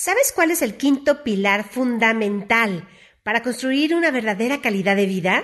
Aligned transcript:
¿Sabes 0.00 0.30
cuál 0.32 0.52
es 0.52 0.62
el 0.62 0.76
quinto 0.76 1.24
pilar 1.24 1.68
fundamental 1.68 2.88
para 3.24 3.42
construir 3.42 3.96
una 3.96 4.12
verdadera 4.12 4.60
calidad 4.60 4.94
de 4.94 5.06
vida? 5.06 5.42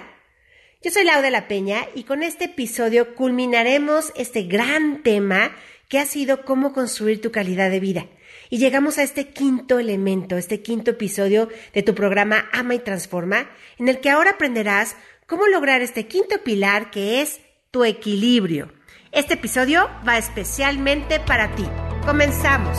Yo 0.80 0.92
soy 0.92 1.03
Laura 1.03 1.29
La 1.29 1.49
Peña 1.49 1.88
y 1.96 2.04
con 2.04 2.23
este 2.23 2.44
episodio 2.44 3.17
culminaremos 3.17 4.12
este 4.14 4.44
gran 4.44 5.02
tema 5.02 5.50
que 5.88 5.98
ha 5.98 6.06
sido 6.06 6.44
cómo 6.44 6.72
construir 6.72 7.20
tu 7.20 7.32
calidad 7.32 7.68
de 7.68 7.80
vida. 7.80 8.06
Y 8.48 8.59
llegamos 8.59 8.98
a 8.98 9.02
este 9.02 9.30
quinto 9.30 9.80
elemento, 9.80 10.37
este 10.37 10.62
quinto 10.62 10.93
episodio 10.93 11.48
de 11.73 11.82
tu 11.82 11.96
programa 11.96 12.48
Ama 12.52 12.77
y 12.77 12.79
Transforma, 12.79 13.50
en 13.77 13.89
el 13.89 13.98
que 13.98 14.11
ahora 14.11 14.30
aprenderás 14.34 14.95
cómo 15.27 15.48
lograr 15.48 15.82
este 15.82 16.07
quinto 16.07 16.45
pilar 16.45 16.93
que 16.93 17.23
es 17.23 17.41
tu 17.73 17.84
equilibrio. 17.84 18.73
Este 19.11 19.34
episodio 19.34 19.91
va 20.07 20.16
especialmente 20.16 21.18
para 21.18 21.57
ti. 21.57 21.64
Comenzamos. 22.07 22.79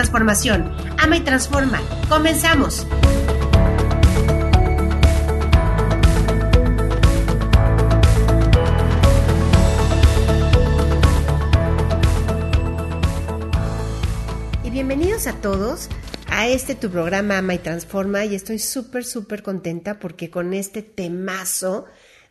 Ama 0.00 1.16
y 1.18 1.20
transforma. 1.20 1.78
Comenzamos. 2.08 2.86
Y 14.64 14.70
bienvenidos 14.70 15.26
a 15.26 15.34
todos 15.34 15.90
a 16.28 16.48
este 16.48 16.74
tu 16.74 16.90
programa 16.90 17.36
Ama 17.36 17.56
y 17.56 17.58
Transforma 17.58 18.24
y 18.24 18.34
estoy 18.34 18.58
súper, 18.58 19.04
súper 19.04 19.42
contenta 19.42 19.98
porque 19.98 20.30
con 20.30 20.54
este 20.54 20.80
temazo 20.80 21.84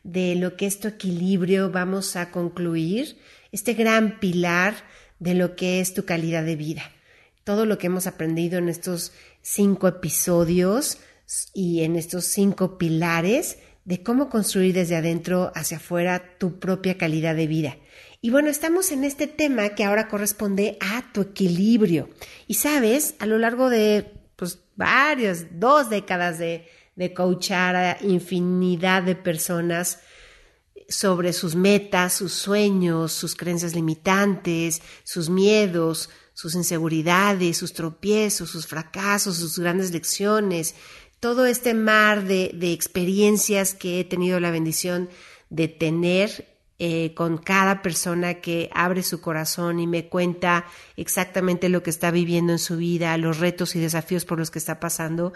de 0.03 0.33
lo 0.33 0.55
que 0.55 0.65
es 0.65 0.79
tu 0.79 0.87
equilibrio 0.87 1.69
vamos 1.69 2.15
a 2.15 2.31
concluir 2.31 3.19
este 3.51 3.75
gran 3.75 4.19
pilar 4.19 4.73
de 5.19 5.35
lo 5.35 5.55
que 5.55 5.81
es 5.81 5.93
tu 5.93 6.05
calidad 6.05 6.43
de 6.43 6.55
vida 6.55 6.81
todo 7.43 7.65
lo 7.65 7.77
que 7.77 7.87
hemos 7.87 8.07
aprendido 8.07 8.57
en 8.57 8.69
estos 8.69 9.11
cinco 9.41 9.87
episodios 9.87 10.97
y 11.53 11.81
en 11.83 11.95
estos 11.95 12.25
cinco 12.25 12.77
pilares 12.77 13.57
de 13.85 14.03
cómo 14.03 14.29
construir 14.29 14.75
desde 14.75 14.95
adentro 14.95 15.51
hacia 15.55 15.77
afuera 15.77 16.37
tu 16.37 16.59
propia 16.59 16.97
calidad 16.97 17.35
de 17.35 17.47
vida. 17.47 17.77
Y 18.21 18.31
bueno, 18.31 18.49
estamos 18.49 18.91
en 18.91 19.03
este 19.03 19.27
tema 19.27 19.69
que 19.69 19.83
ahora 19.83 20.07
corresponde 20.07 20.77
a 20.81 21.11
tu 21.13 21.21
equilibrio. 21.21 22.09
Y 22.47 22.55
sabes, 22.55 23.15
a 23.19 23.25
lo 23.25 23.39
largo 23.39 23.69
de 23.69 24.11
pues 24.35 24.59
varios, 24.75 25.45
dos 25.59 25.89
décadas 25.89 26.37
de, 26.37 26.67
de 26.95 27.13
coachar 27.13 27.75
a 27.75 27.97
infinidad 28.01 29.03
de 29.03 29.15
personas 29.15 29.99
sobre 30.89 31.33
sus 31.33 31.55
metas, 31.55 32.13
sus 32.13 32.33
sueños, 32.33 33.11
sus 33.13 33.35
creencias 33.35 33.75
limitantes, 33.75 34.81
sus 35.03 35.29
miedos, 35.29 36.09
sus 36.39 36.55
inseguridades, 36.55 37.57
sus 37.57 37.73
tropiezos, 37.73 38.49
sus 38.49 38.65
fracasos, 38.65 39.35
sus 39.35 39.59
grandes 39.59 39.91
lecciones, 39.91 40.73
todo 41.19 41.45
este 41.45 41.73
mar 41.73 42.23
de, 42.23 42.71
experiencias 42.71 43.73
que 43.73 43.99
he 43.99 44.05
tenido 44.05 44.39
la 44.39 44.49
bendición 44.49 45.09
de 45.49 45.67
tener 45.67 46.47
eh, 46.79 47.13
con 47.13 47.39
cada 47.39 47.81
persona 47.81 48.35
que 48.35 48.69
abre 48.73 49.03
su 49.03 49.19
corazón 49.19 49.81
y 49.81 49.87
me 49.87 50.07
cuenta 50.07 50.65
exactamente 50.95 51.67
lo 51.67 51.83
que 51.83 51.89
está 51.89 52.09
viviendo 52.09 52.53
en 52.53 52.59
su 52.59 52.77
vida, 52.77 53.17
los 53.17 53.39
retos 53.39 53.75
y 53.75 53.81
desafíos 53.81 54.23
por 54.23 54.39
los 54.39 54.49
que 54.49 54.59
está 54.59 54.79
pasando. 54.79 55.33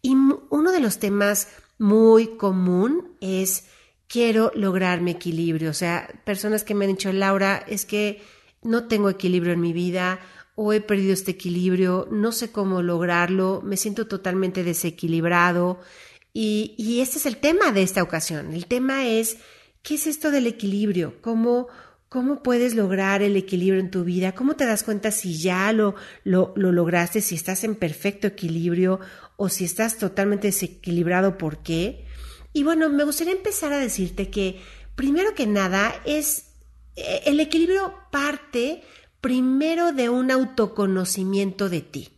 Y 0.00 0.14
uno 0.14 0.72
de 0.72 0.80
los 0.80 0.98
temas 0.98 1.48
muy 1.76 2.28
común 2.38 3.10
es 3.20 3.66
quiero 4.08 4.52
lograr 4.54 5.02
mi 5.02 5.10
equilibrio. 5.10 5.68
O 5.68 5.74
sea, 5.74 6.08
personas 6.24 6.64
que 6.64 6.74
me 6.74 6.86
han 6.86 6.92
dicho, 6.92 7.12
Laura, 7.12 7.62
es 7.68 7.84
que 7.84 8.22
no 8.62 8.88
tengo 8.88 9.10
equilibrio 9.10 9.52
en 9.52 9.60
mi 9.60 9.74
vida 9.74 10.18
o 10.56 10.72
he 10.72 10.80
perdido 10.80 11.12
este 11.12 11.32
equilibrio, 11.32 12.08
no 12.10 12.32
sé 12.32 12.50
cómo 12.50 12.82
lograrlo, 12.82 13.60
me 13.62 13.76
siento 13.76 14.08
totalmente 14.08 14.64
desequilibrado. 14.64 15.80
Y, 16.32 16.74
y 16.76 17.00
este 17.00 17.18
es 17.18 17.26
el 17.26 17.36
tema 17.36 17.72
de 17.72 17.82
esta 17.82 18.02
ocasión. 18.02 18.52
El 18.52 18.66
tema 18.66 19.06
es, 19.06 19.36
¿qué 19.82 19.94
es 19.94 20.06
esto 20.06 20.30
del 20.30 20.46
equilibrio? 20.46 21.20
¿Cómo, 21.20 21.68
¿Cómo 22.08 22.42
puedes 22.42 22.74
lograr 22.74 23.20
el 23.20 23.36
equilibrio 23.36 23.80
en 23.80 23.90
tu 23.90 24.02
vida? 24.04 24.34
¿Cómo 24.34 24.56
te 24.56 24.64
das 24.64 24.82
cuenta 24.82 25.10
si 25.10 25.36
ya 25.36 25.70
lo, 25.72 25.94
lo, 26.24 26.54
lo, 26.56 26.72
lograste, 26.72 27.20
si 27.20 27.34
estás 27.34 27.62
en 27.62 27.74
perfecto 27.74 28.26
equilibrio 28.26 29.00
o 29.36 29.50
si 29.50 29.66
estás 29.66 29.98
totalmente 29.98 30.48
desequilibrado? 30.48 31.36
¿Por 31.36 31.62
qué? 31.62 32.06
Y 32.54 32.62
bueno, 32.62 32.88
me 32.88 33.04
gustaría 33.04 33.34
empezar 33.34 33.74
a 33.74 33.78
decirte 33.78 34.30
que 34.30 34.62
primero 34.94 35.34
que 35.34 35.46
nada 35.46 35.94
es 36.06 36.46
eh, 36.96 37.22
el 37.26 37.40
equilibrio 37.40 37.92
parte 38.10 38.82
primero 39.26 39.90
de 39.90 40.08
un 40.08 40.30
autoconocimiento 40.30 41.68
de 41.68 41.80
ti, 41.80 42.10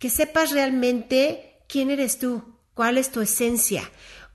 que 0.00 0.10
sepas 0.10 0.50
realmente 0.50 1.62
quién 1.68 1.92
eres 1.92 2.18
tú, 2.18 2.42
cuál 2.74 2.98
es 2.98 3.12
tu 3.12 3.20
esencia, 3.20 3.88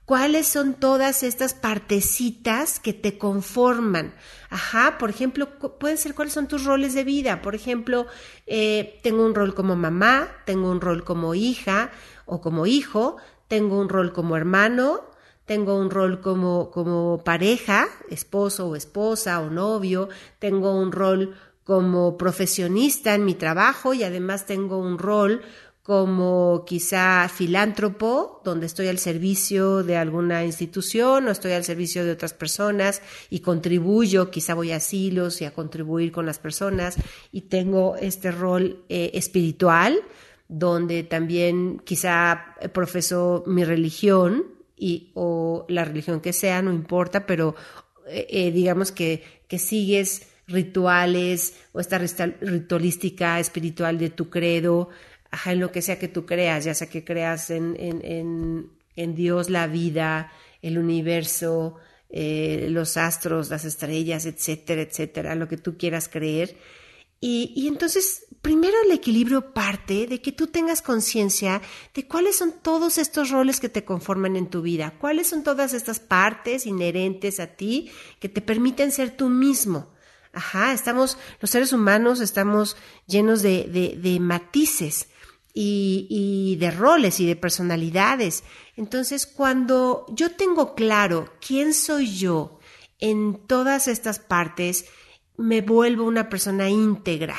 cuáles 0.06 0.46
son 0.46 0.72
todas 0.72 1.22
estas 1.22 1.52
partecitas 1.52 2.80
que 2.80 2.94
te 2.94 3.18
conforman. 3.18 4.14
Ajá, 4.48 4.96
por 4.96 5.10
ejemplo, 5.10 5.58
pueden 5.78 5.98
ser 5.98 6.14
cuáles 6.14 6.32
son 6.32 6.48
tus 6.48 6.64
roles 6.64 6.94
de 6.94 7.04
vida. 7.04 7.42
Por 7.42 7.54
ejemplo, 7.54 8.06
eh, 8.46 8.98
tengo 9.02 9.22
un 9.22 9.34
rol 9.34 9.54
como 9.54 9.76
mamá, 9.76 10.26
tengo 10.46 10.70
un 10.70 10.80
rol 10.80 11.04
como 11.04 11.34
hija 11.34 11.90
o 12.24 12.40
como 12.40 12.66
hijo, 12.66 13.18
tengo 13.46 13.78
un 13.78 13.90
rol 13.90 14.14
como 14.14 14.38
hermano, 14.38 15.02
tengo 15.44 15.76
un 15.76 15.90
rol 15.90 16.22
como, 16.22 16.70
como 16.70 17.22
pareja, 17.22 17.88
esposo 18.08 18.68
o 18.68 18.74
esposa 18.74 19.38
o 19.40 19.50
novio, 19.50 20.08
tengo 20.38 20.74
un 20.74 20.92
rol 20.92 21.36
como 21.66 22.16
profesionista 22.16 23.16
en 23.16 23.24
mi 23.24 23.34
trabajo 23.34 23.92
y 23.92 24.04
además 24.04 24.46
tengo 24.46 24.78
un 24.78 24.98
rol 24.98 25.42
como 25.82 26.64
quizá 26.64 27.28
filántropo, 27.28 28.40
donde 28.44 28.66
estoy 28.66 28.86
al 28.86 28.98
servicio 28.98 29.82
de 29.82 29.96
alguna 29.96 30.44
institución 30.44 31.26
o 31.26 31.30
estoy 31.32 31.52
al 31.52 31.64
servicio 31.64 32.04
de 32.04 32.12
otras 32.12 32.34
personas 32.34 33.02
y 33.30 33.40
contribuyo, 33.40 34.30
quizá 34.30 34.54
voy 34.54 34.70
a 34.70 34.76
asilos 34.76 35.40
y 35.42 35.44
a 35.44 35.52
contribuir 35.52 36.12
con 36.12 36.24
las 36.24 36.38
personas. 36.38 36.96
Y 37.32 37.42
tengo 37.42 37.96
este 37.96 38.30
rol 38.30 38.84
eh, 38.88 39.10
espiritual, 39.14 40.00
donde 40.48 41.02
también 41.02 41.80
quizá 41.84 42.54
profeso 42.72 43.42
mi 43.46 43.64
religión 43.64 44.44
y, 44.76 45.10
o 45.14 45.66
la 45.68 45.84
religión 45.84 46.20
que 46.20 46.32
sea, 46.32 46.62
no 46.62 46.72
importa, 46.72 47.26
pero 47.26 47.56
eh, 48.06 48.26
eh, 48.30 48.52
digamos 48.52 48.92
que, 48.92 49.22
que 49.48 49.58
sigues 49.58 50.28
rituales 50.46 51.54
o 51.72 51.80
esta 51.80 51.98
ritualística 51.98 53.40
espiritual 53.40 53.98
de 53.98 54.10
tu 54.10 54.30
credo, 54.30 54.88
ajá, 55.30 55.52
en 55.52 55.60
lo 55.60 55.72
que 55.72 55.82
sea 55.82 55.98
que 55.98 56.08
tú 56.08 56.24
creas, 56.24 56.64
ya 56.64 56.74
sea 56.74 56.88
que 56.88 57.04
creas 57.04 57.50
en, 57.50 57.76
en, 57.78 58.70
en, 58.94 59.14
Dios, 59.14 59.50
la 59.50 59.66
vida, 59.66 60.32
el 60.62 60.78
universo, 60.78 61.76
eh, 62.08 62.68
los 62.70 62.96
astros, 62.96 63.50
las 63.50 63.64
estrellas, 63.64 64.26
etcétera, 64.26 64.82
etcétera, 64.82 65.34
lo 65.34 65.48
que 65.48 65.56
tú 65.56 65.76
quieras 65.76 66.08
creer. 66.08 66.56
Y, 67.18 67.52
y, 67.56 67.66
entonces, 67.66 68.26
primero 68.42 68.76
el 68.84 68.92
equilibrio 68.92 69.52
parte 69.54 70.06
de 70.06 70.20
que 70.20 70.32
tú 70.32 70.46
tengas 70.46 70.82
conciencia 70.82 71.62
de 71.94 72.06
cuáles 72.06 72.36
son 72.36 72.52
todos 72.62 72.98
estos 72.98 73.30
roles 73.30 73.58
que 73.58 73.70
te 73.70 73.84
conforman 73.84 74.36
en 74.36 74.48
tu 74.48 74.62
vida, 74.62 74.94
cuáles 75.00 75.28
son 75.28 75.42
todas 75.42 75.72
estas 75.72 75.98
partes 75.98 76.66
inherentes 76.66 77.40
a 77.40 77.48
ti 77.56 77.90
que 78.20 78.28
te 78.28 78.42
permiten 78.42 78.92
ser 78.92 79.16
tú 79.16 79.28
mismo. 79.28 79.95
Ajá, 80.36 80.74
estamos, 80.74 81.16
los 81.40 81.50
seres 81.50 81.72
humanos 81.72 82.20
estamos 82.20 82.76
llenos 83.06 83.40
de, 83.40 83.96
de, 83.98 84.20
matices 84.20 85.08
y, 85.54 86.06
y 86.10 86.56
de 86.56 86.70
roles 86.70 87.20
y 87.20 87.26
de 87.26 87.36
personalidades. 87.36 88.44
Entonces, 88.76 89.26
cuando 89.26 90.04
yo 90.10 90.32
tengo 90.32 90.74
claro 90.74 91.32
quién 91.40 91.72
soy 91.72 92.14
yo 92.14 92.58
en 92.98 93.46
todas 93.46 93.88
estas 93.88 94.18
partes, 94.18 94.84
me 95.38 95.62
vuelvo 95.62 96.04
una 96.04 96.28
persona 96.28 96.68
íntegra. 96.68 97.36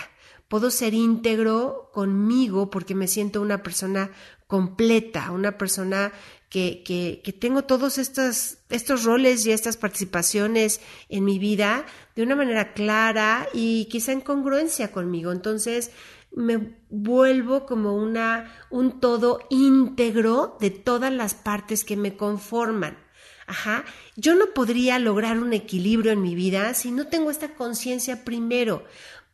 Puedo 0.47 0.71
ser 0.71 0.95
íntegro 0.95 1.91
conmigo 1.94 2.71
porque 2.71 2.95
me 2.95 3.07
siento 3.07 3.44
una 3.44 3.61
persona 3.61 4.09
completa, 4.47 5.29
una 5.29 5.55
persona 5.59 6.13
que, 6.49 6.83
que, 7.23 7.33
tengo 7.33 7.63
todos 7.63 7.97
estos, 7.97 8.59
estos 8.69 9.03
roles 9.03 9.45
y 9.45 9.51
estas 9.51 9.75
participaciones 9.75 10.79
en 11.09 11.25
mi 11.25 11.39
vida 11.39 11.85
de 12.15 12.23
una 12.23 12.35
manera 12.35 12.73
clara 12.73 13.47
y 13.53 13.85
quizá 13.85 14.13
en 14.13 14.21
congruencia 14.21 14.91
conmigo. 14.91 15.31
Entonces, 15.31 15.91
me 16.31 16.77
vuelvo 16.89 17.65
como 17.65 17.95
una, 17.95 18.53
un 18.69 18.99
todo 18.99 19.39
íntegro 19.49 20.57
de 20.59 20.69
todas 20.69 21.11
las 21.11 21.33
partes 21.33 21.83
que 21.83 21.97
me 21.97 22.15
conforman. 22.15 22.97
Ajá, 23.45 23.85
yo 24.15 24.35
no 24.35 24.47
podría 24.53 24.99
lograr 24.99 25.39
un 25.39 25.53
equilibrio 25.53 26.11
en 26.11 26.21
mi 26.21 26.35
vida 26.35 26.73
si 26.73 26.91
no 26.91 27.07
tengo 27.07 27.31
esta 27.31 27.55
conciencia 27.55 28.23
primero. 28.25 28.83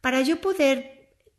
Para 0.02 0.22
yo 0.22 0.40
poder 0.40 0.93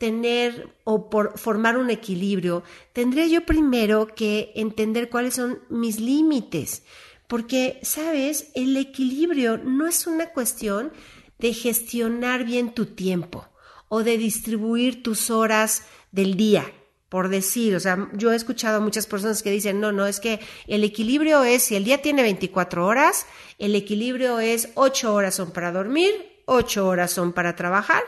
tener 0.04 0.68
o 0.84 1.08
por 1.08 1.38
formar 1.38 1.78
un 1.78 1.88
equilibrio, 1.88 2.62
tendría 2.92 3.26
yo 3.26 3.46
primero 3.46 4.08
que 4.14 4.52
entender 4.54 5.08
cuáles 5.08 5.36
son 5.36 5.60
mis 5.70 5.98
límites. 5.98 6.82
Porque, 7.26 7.80
sabes, 7.82 8.50
el 8.54 8.76
equilibrio 8.76 9.56
no 9.56 9.86
es 9.86 10.06
una 10.06 10.26
cuestión 10.28 10.92
de 11.38 11.54
gestionar 11.54 12.44
bien 12.44 12.74
tu 12.74 12.84
tiempo 12.84 13.48
o 13.88 14.04
de 14.04 14.18
distribuir 14.18 15.02
tus 15.02 15.30
horas 15.30 15.84
del 16.12 16.36
día 16.36 16.70
por 17.08 17.28
decir, 17.28 17.76
o 17.76 17.80
sea, 17.80 18.10
yo 18.12 18.32
he 18.32 18.36
escuchado 18.36 18.78
a 18.78 18.80
muchas 18.80 19.06
personas 19.06 19.40
que 19.44 19.50
dicen, 19.52 19.78
no, 19.78 19.92
no, 19.92 20.04
es 20.04 20.18
que 20.18 20.40
el 20.66 20.82
equilibrio 20.82 21.44
es, 21.44 21.62
si 21.62 21.76
el 21.76 21.84
día 21.84 22.02
tiene 22.02 22.22
24 22.22 22.84
horas, 22.84 23.26
el 23.60 23.76
equilibrio 23.76 24.40
es 24.40 24.70
8 24.74 25.14
horas 25.14 25.36
son 25.36 25.52
para 25.52 25.70
dormir, 25.70 26.33
8 26.46 26.86
horas 26.86 27.10
son 27.10 27.32
para 27.32 27.56
trabajar 27.56 28.02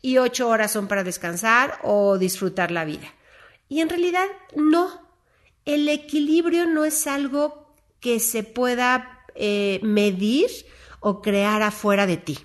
y 0.00 0.18
8 0.18 0.48
horas 0.48 0.72
son 0.72 0.88
para 0.88 1.04
descansar 1.04 1.78
o 1.82 2.18
disfrutar 2.18 2.70
la 2.70 2.84
vida. 2.84 3.14
Y 3.68 3.80
en 3.80 3.88
realidad 3.88 4.26
no, 4.54 5.00
el 5.64 5.88
equilibrio 5.88 6.66
no 6.66 6.84
es 6.84 7.06
algo 7.06 7.74
que 8.00 8.20
se 8.20 8.42
pueda 8.42 9.24
eh, 9.34 9.80
medir 9.82 10.50
o 11.00 11.22
crear 11.22 11.62
afuera 11.62 12.06
de 12.06 12.16
ti. 12.16 12.38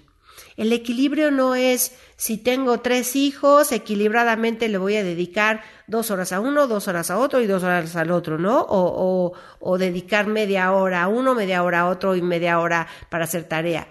El 0.55 0.73
equilibrio 0.73 1.29
no 1.29 1.53
es 1.53 1.95
si 2.15 2.37
tengo 2.37 2.79
tres 2.79 3.15
hijos, 3.15 3.71
equilibradamente 3.71 4.69
le 4.69 4.79
voy 4.79 4.95
a 4.95 5.03
dedicar 5.03 5.61
dos 5.85 6.09
horas 6.09 6.31
a 6.31 6.39
uno, 6.39 6.65
dos 6.67 6.87
horas 6.87 7.11
a 7.11 7.19
otro 7.19 7.41
y 7.41 7.47
dos 7.47 7.63
horas 7.63 7.95
al 7.95 8.09
otro, 8.09 8.39
¿no? 8.39 8.61
O, 8.61 9.33
o, 9.59 9.77
dedicar 9.77 10.25
media 10.25 10.71
hora 10.71 11.03
a 11.03 11.07
uno, 11.07 11.35
media 11.35 11.61
hora 11.61 11.81
a 11.81 11.87
otro 11.89 12.15
y 12.15 12.23
media 12.23 12.59
hora 12.59 12.87
para 13.09 13.25
hacer 13.25 13.43
tarea 13.43 13.87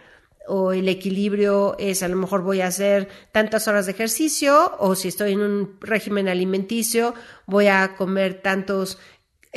o 0.48 0.72
el 0.72 0.88
equilibrio 0.88 1.76
es 1.78 2.02
a 2.02 2.08
lo 2.08 2.16
mejor 2.16 2.42
voy 2.42 2.60
a 2.60 2.68
hacer 2.68 3.08
tantas 3.32 3.68
horas 3.68 3.86
de 3.86 3.92
ejercicio 3.92 4.76
o 4.78 4.94
si 4.94 5.08
estoy 5.08 5.32
en 5.32 5.40
un 5.40 5.76
régimen 5.80 6.28
alimenticio 6.28 7.14
voy 7.46 7.66
a 7.66 7.96
comer 7.96 8.42
tantos 8.42 8.98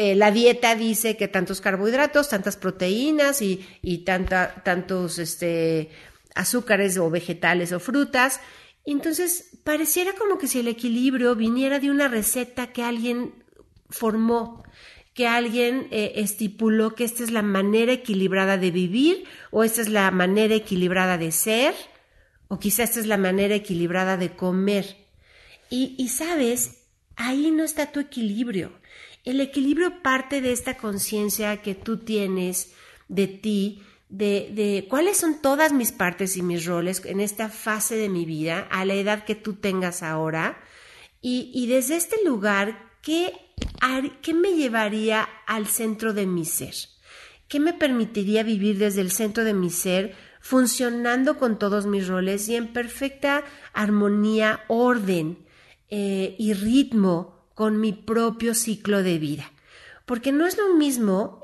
eh, 0.02 0.16
la 0.16 0.32
dieta 0.32 0.76
dice 0.76 1.18
que 1.18 1.28
tantos 1.28 1.60
carbohidratos, 1.60 2.30
tantas 2.30 2.56
proteínas 2.56 3.42
y, 3.42 3.68
y 3.82 4.06
tanta, 4.06 4.64
tantos 4.64 5.20
este, 5.20 5.90
azúcares 6.36 6.98
o 6.98 7.10
vegetales 7.10 7.74
o 7.74 7.82
frutas. 7.82 8.40
Entonces, 8.86 9.60
pareciera 9.66 10.14
como 10.14 10.38
que 10.38 10.48
si 10.48 10.62
el 10.62 10.70
equilibrio 10.70 11.36
viniera 11.36 11.80
de 11.80 11.92
una 11.92 12.08
receta 12.08 12.68
que 12.68 12.82
alguien 12.82 13.44
formó, 13.90 14.64
que 15.14 15.28
alguien 15.28 15.88
eh, 15.92 16.14
estipuló 16.16 16.96
que 16.96 17.04
esta 17.04 17.24
es 17.24 17.32
la 17.32 17.42
manera 17.42 17.94
equilibrada 17.94 18.58
de 18.58 18.72
vivir 18.72 19.26
o 19.52 19.64
esta 19.64 19.82
es 19.82 19.90
la 19.90 20.10
manera 20.12 20.56
equilibrada 20.56 21.18
de 21.18 21.32
ser 21.32 21.74
o 22.48 22.60
quizá 22.60 22.84
esta 22.84 23.00
es 23.00 23.06
la 23.06 23.18
manera 23.18 23.56
equilibrada 23.56 24.18
de 24.18 24.36
comer. 24.36 24.98
Y, 25.70 25.96
y 25.98 26.10
sabes, 26.10 26.80
ahí 27.16 27.52
no 27.52 27.64
está 27.64 27.92
tu 27.92 28.00
equilibrio. 28.00 28.72
El 29.24 29.40
equilibrio 29.40 30.02
parte 30.02 30.42
de 30.42 30.52
esta 30.52 30.78
conciencia 30.78 31.62
que 31.62 31.76
tú 31.76 31.98
tienes 31.98 32.74
de 33.08 33.28
ti, 33.28 33.84
de, 34.10 34.50
de, 34.54 34.88
cuáles 34.90 35.18
son 35.18 35.42
todas 35.42 35.74
mis 35.74 35.92
partes 35.92 36.38
y 36.38 36.42
mis 36.42 36.66
roles 36.66 37.04
en 37.06 37.20
esta 37.20 37.50
fase 37.50 37.96
de 37.96 38.10
mi 38.10 38.26
vida, 38.26 38.68
a 38.72 38.86
la 38.86 38.96
edad 38.96 39.26
que 39.26 39.36
tú 39.36 39.54
tengas 39.54 40.02
ahora, 40.02 40.60
y, 41.22 41.52
y 41.54 41.68
desde 41.68 41.98
este 41.98 42.24
lugar, 42.24 42.98
¿qué, 43.04 43.34
¿qué 44.22 44.34
me 44.34 44.54
llevaría 44.54 45.28
al 45.46 45.68
centro 45.68 46.14
de 46.14 46.26
mi 46.26 46.46
ser? 46.46 46.76
¿Qué 47.48 47.60
me 47.60 47.74
permitiría 47.74 48.44
vivir 48.44 48.78
desde 48.78 49.02
el 49.02 49.12
centro 49.12 49.44
de 49.44 49.54
mi 49.54 49.70
ser, 49.70 50.16
funcionando 50.40 51.38
con 51.38 51.60
todos 51.60 51.86
mis 51.86 52.08
roles 52.08 52.48
y 52.50 52.56
en 52.56 52.72
perfecta 52.72 53.44
armonía, 53.74 54.64
orden 54.68 55.40
eh, 55.90 56.36
y 56.38 56.54
ritmo 56.54 57.50
con 57.56 57.80
mi 57.80 57.94
propio 57.94 58.54
ciclo 58.54 59.04
de 59.04 59.18
vida? 59.18 59.52
Porque 60.06 60.32
no 60.32 60.46
es 60.46 60.58
lo 60.58 60.76
mismo 60.76 61.40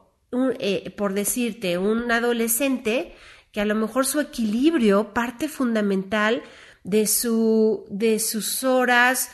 eh, 0.60 0.94
por 0.98 1.14
decirte, 1.14 1.78
un 1.78 2.12
adolescente 2.12 3.16
que 3.52 3.62
a 3.62 3.66
lo 3.66 3.76
mejor 3.76 4.06
su 4.06 4.20
equilibrio 4.20 5.14
parte 5.14 5.48
fundamental 5.48 6.44
de, 6.84 7.08
su, 7.08 7.86
de 7.90 8.20
sus 8.20 8.64
horas 8.64 9.30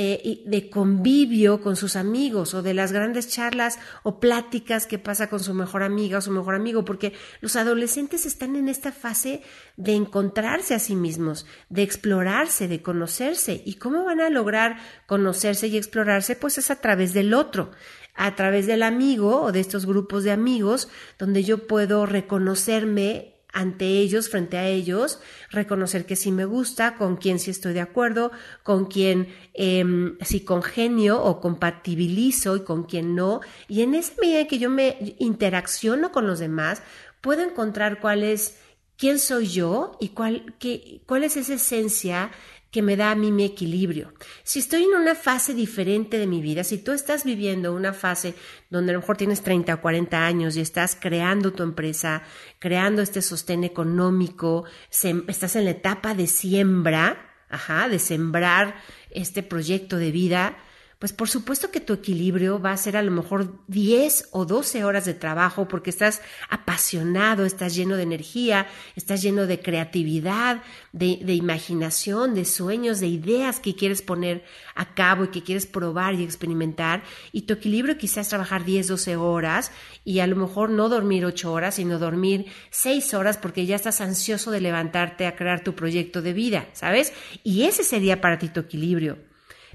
eh, 0.00 0.42
de 0.46 0.70
convivio 0.70 1.60
con 1.60 1.74
sus 1.74 1.96
amigos 1.96 2.54
o 2.54 2.62
de 2.62 2.72
las 2.72 2.92
grandes 2.92 3.26
charlas 3.28 3.80
o 4.04 4.20
pláticas 4.20 4.86
que 4.86 5.00
pasa 5.00 5.28
con 5.28 5.40
su 5.40 5.54
mejor 5.54 5.82
amiga 5.82 6.18
o 6.18 6.20
su 6.20 6.30
mejor 6.30 6.54
amigo, 6.54 6.84
porque 6.84 7.14
los 7.40 7.56
adolescentes 7.56 8.24
están 8.24 8.54
en 8.54 8.68
esta 8.68 8.92
fase 8.92 9.42
de 9.76 9.94
encontrarse 9.94 10.76
a 10.76 10.78
sí 10.78 10.94
mismos, 10.94 11.46
de 11.68 11.82
explorarse, 11.82 12.68
de 12.68 12.80
conocerse. 12.80 13.60
¿Y 13.64 13.74
cómo 13.74 14.04
van 14.04 14.20
a 14.20 14.30
lograr 14.30 14.78
conocerse 15.06 15.66
y 15.66 15.76
explorarse? 15.76 16.36
Pues 16.36 16.58
es 16.58 16.70
a 16.70 16.76
través 16.76 17.12
del 17.12 17.34
otro 17.34 17.72
a 18.14 18.36
través 18.36 18.68
del 18.68 18.84
amigo 18.84 19.42
o 19.42 19.50
de 19.50 19.58
estos 19.58 19.84
grupos 19.84 20.22
de 20.22 20.30
amigos 20.30 20.88
donde 21.18 21.42
yo 21.42 21.66
puedo 21.66 22.06
reconocerme 22.06 23.37
ante 23.58 23.86
ellos, 23.86 24.28
frente 24.28 24.56
a 24.56 24.68
ellos, 24.68 25.18
reconocer 25.50 26.06
que 26.06 26.14
sí 26.14 26.30
me 26.30 26.44
gusta, 26.44 26.94
con 26.94 27.16
quién 27.16 27.40
sí 27.40 27.50
estoy 27.50 27.72
de 27.72 27.80
acuerdo, 27.80 28.30
con 28.62 28.86
quién 28.86 29.34
eh, 29.52 29.84
sí 30.20 30.44
congenio 30.44 31.20
o 31.20 31.40
compatibilizo 31.40 32.54
y 32.54 32.60
con 32.60 32.84
quién 32.84 33.16
no. 33.16 33.40
Y 33.66 33.82
en 33.82 33.96
esa 33.96 34.12
medida 34.20 34.46
que 34.46 34.60
yo 34.60 34.70
me 34.70 35.16
interacciono 35.18 36.12
con 36.12 36.28
los 36.28 36.38
demás, 36.38 36.82
puedo 37.20 37.42
encontrar 37.42 37.98
cuál 37.98 38.22
es, 38.22 38.58
quién 38.96 39.18
soy 39.18 39.48
yo 39.48 39.96
y 39.98 40.10
cuál, 40.10 40.54
qué, 40.60 41.00
cuál 41.06 41.24
es 41.24 41.36
esa 41.36 41.54
esencia 41.54 42.30
que 42.70 42.82
me 42.82 42.96
da 42.96 43.10
a 43.10 43.14
mí 43.14 43.32
mi 43.32 43.44
equilibrio. 43.44 44.12
Si 44.42 44.58
estoy 44.58 44.84
en 44.84 44.94
una 44.94 45.14
fase 45.14 45.54
diferente 45.54 46.18
de 46.18 46.26
mi 46.26 46.42
vida, 46.42 46.64
si 46.64 46.78
tú 46.78 46.92
estás 46.92 47.24
viviendo 47.24 47.74
una 47.74 47.92
fase 47.92 48.34
donde 48.68 48.92
a 48.92 48.94
lo 48.94 49.00
mejor 49.00 49.16
tienes 49.16 49.42
30 49.42 49.74
o 49.74 49.80
40 49.80 50.24
años 50.24 50.56
y 50.56 50.60
estás 50.60 50.96
creando 51.00 51.52
tu 51.52 51.62
empresa, 51.62 52.22
creando 52.58 53.00
este 53.00 53.22
sostén 53.22 53.64
económico, 53.64 54.64
estás 54.90 55.56
en 55.56 55.64
la 55.64 55.70
etapa 55.70 56.14
de 56.14 56.26
siembra, 56.26 57.34
ajá, 57.48 57.88
de 57.88 57.98
sembrar 57.98 58.76
este 59.10 59.42
proyecto 59.42 59.96
de 59.96 60.10
vida, 60.10 60.58
pues 60.98 61.12
por 61.12 61.28
supuesto 61.28 61.70
que 61.70 61.80
tu 61.80 61.92
equilibrio 61.92 62.60
va 62.60 62.72
a 62.72 62.76
ser 62.76 62.96
a 62.96 63.02
lo 63.02 63.12
mejor 63.12 63.60
10 63.68 64.30
o 64.32 64.44
12 64.44 64.84
horas 64.84 65.04
de 65.04 65.14
trabajo 65.14 65.68
porque 65.68 65.90
estás 65.90 66.22
apasionado, 66.50 67.44
estás 67.44 67.76
lleno 67.76 67.96
de 67.96 68.02
energía, 68.02 68.66
estás 68.96 69.22
lleno 69.22 69.46
de 69.46 69.60
creatividad, 69.60 70.60
de, 70.92 71.34
imaginación, 71.34 72.34
de 72.34 72.44
sueños, 72.44 72.98
de 72.98 73.06
ideas 73.06 73.60
que 73.60 73.76
quieres 73.76 74.02
poner 74.02 74.42
a 74.74 74.94
cabo 74.94 75.24
y 75.24 75.28
que 75.28 75.44
quieres 75.44 75.66
probar 75.66 76.14
y 76.14 76.24
experimentar. 76.24 77.04
Y 77.30 77.42
tu 77.42 77.54
equilibrio 77.54 77.96
quizás 77.96 78.28
trabajar 78.28 78.64
10, 78.64 78.88
12 78.88 79.14
horas 79.14 79.70
y 80.04 80.18
a 80.18 80.26
lo 80.26 80.34
mejor 80.34 80.70
no 80.70 80.88
dormir 80.88 81.24
8 81.24 81.52
horas, 81.52 81.76
sino 81.76 82.00
dormir 82.00 82.46
6 82.70 83.14
horas 83.14 83.36
porque 83.36 83.66
ya 83.66 83.76
estás 83.76 84.00
ansioso 84.00 84.50
de 84.50 84.60
levantarte 84.60 85.28
a 85.28 85.36
crear 85.36 85.62
tu 85.62 85.76
proyecto 85.76 86.22
de 86.22 86.32
vida, 86.32 86.66
¿sabes? 86.72 87.12
Y 87.44 87.62
ese 87.64 87.84
sería 87.84 88.20
para 88.20 88.40
ti 88.40 88.48
tu 88.48 88.58
equilibrio. 88.58 89.27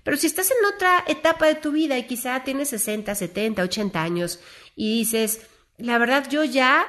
Pero 0.04 0.18
si 0.18 0.28
estás 0.28 0.52
en 0.52 0.76
otra 0.76 1.04
etapa 1.08 1.48
de 1.48 1.56
tu 1.56 1.72
vida 1.72 1.98
y 1.98 2.08
quizá 2.08 2.44
tienes 2.44 2.70
60, 2.70 3.16
70, 3.16 3.64
80 3.64 4.02
años 4.02 4.40
y 4.76 5.00
dices, 5.00 5.42
la 5.78 5.98
verdad 5.98 6.28
yo 6.30 6.44
ya 6.44 6.88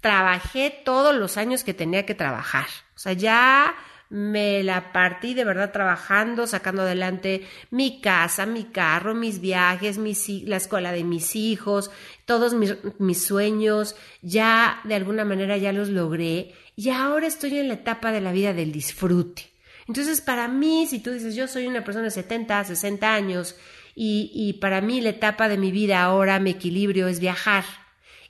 trabajé 0.00 0.82
todos 0.84 1.14
los 1.14 1.36
años 1.36 1.64
que 1.64 1.74
tenía 1.74 2.06
que 2.06 2.14
trabajar. 2.14 2.66
O 2.94 2.98
sea, 2.98 3.12
ya 3.12 3.74
me 4.10 4.62
la 4.62 4.92
partí 4.92 5.34
de 5.34 5.44
verdad 5.44 5.72
trabajando, 5.72 6.46
sacando 6.46 6.82
adelante 6.82 7.46
mi 7.70 8.00
casa, 8.00 8.46
mi 8.46 8.64
carro, 8.64 9.14
mis 9.14 9.40
viajes, 9.40 9.98
la 10.44 10.56
escuela 10.56 10.92
de 10.92 11.04
mis 11.04 11.34
hijos, 11.34 11.90
todos 12.24 12.54
mis, 12.54 12.76
mis, 12.98 13.24
sueños, 13.24 13.96
ya 14.22 14.80
de 14.84 14.94
alguna 14.94 15.24
manera 15.24 15.56
ya 15.56 15.72
los 15.72 15.88
logré 15.88 16.54
y 16.76 16.90
ahora 16.90 17.26
estoy 17.26 17.58
en 17.58 17.68
la 17.68 17.74
etapa 17.74 18.12
de 18.12 18.20
la 18.20 18.32
vida 18.32 18.52
del 18.52 18.72
disfrute. 18.72 19.53
Entonces, 19.86 20.20
para 20.20 20.48
mí, 20.48 20.86
si 20.88 20.98
tú 20.98 21.10
dices, 21.10 21.34
yo 21.34 21.46
soy 21.46 21.66
una 21.66 21.84
persona 21.84 22.04
de 22.04 22.10
70, 22.10 22.64
60 22.64 23.14
años 23.14 23.56
y, 23.94 24.30
y 24.34 24.54
para 24.54 24.80
mí 24.80 25.00
la 25.00 25.10
etapa 25.10 25.48
de 25.48 25.58
mi 25.58 25.70
vida 25.70 26.02
ahora, 26.02 26.40
mi 26.40 26.50
equilibrio 26.50 27.08
es 27.08 27.20
viajar, 27.20 27.64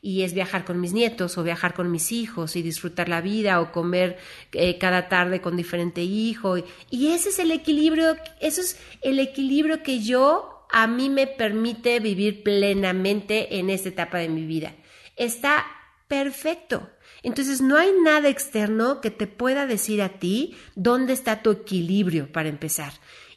y 0.04 0.22
es 0.22 0.34
viajar 0.34 0.66
con 0.66 0.82
mis 0.82 0.92
nietos 0.92 1.38
o 1.38 1.42
viajar 1.42 1.72
con 1.72 1.90
mis 1.90 2.12
hijos 2.12 2.56
y 2.56 2.62
disfrutar 2.62 3.08
la 3.08 3.22
vida 3.22 3.62
o 3.62 3.72
comer 3.72 4.18
eh, 4.52 4.76
cada 4.76 5.08
tarde 5.08 5.40
con 5.40 5.56
diferente 5.56 6.02
hijo. 6.02 6.58
Y, 6.90 7.12
ese 7.14 7.30
es 7.30 7.38
el 7.38 7.50
equilibrio, 7.50 8.14
eso 8.38 8.60
es 8.60 8.78
el 9.00 9.18
equilibrio 9.18 9.82
que 9.82 10.00
yo 10.00 10.66
a 10.70 10.86
mí 10.86 11.08
me 11.08 11.26
permite 11.26 12.00
vivir 12.00 12.42
plenamente 12.42 13.58
en 13.58 13.70
esta 13.70 13.88
etapa 13.88 14.18
de 14.18 14.28
mi 14.28 14.44
vida. 14.44 14.74
Está 15.16 15.64
perfecto. 16.06 16.90
Entonces 17.24 17.60
no 17.60 17.76
hay 17.76 17.90
nada 18.02 18.28
externo 18.28 19.00
que 19.00 19.10
te 19.10 19.26
pueda 19.26 19.66
decir 19.66 20.02
a 20.02 20.20
ti 20.20 20.56
dónde 20.76 21.14
está 21.14 21.42
tu 21.42 21.50
equilibrio 21.50 22.30
para 22.30 22.50
empezar. 22.50 22.92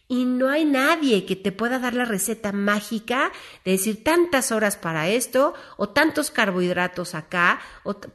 Y 0.09 0.25
no 0.25 0.49
hay 0.49 0.65
nadie 0.65 1.25
que 1.25 1.35
te 1.35 1.51
pueda 1.51 1.79
dar 1.79 1.93
la 1.93 2.05
receta 2.05 2.51
mágica 2.51 3.31
de 3.65 3.71
decir 3.71 4.03
tantas 4.03 4.51
horas 4.51 4.77
para 4.77 5.09
esto 5.09 5.53
o 5.77 5.89
tantos 5.89 6.31
carbohidratos 6.31 7.15
acá, 7.15 7.59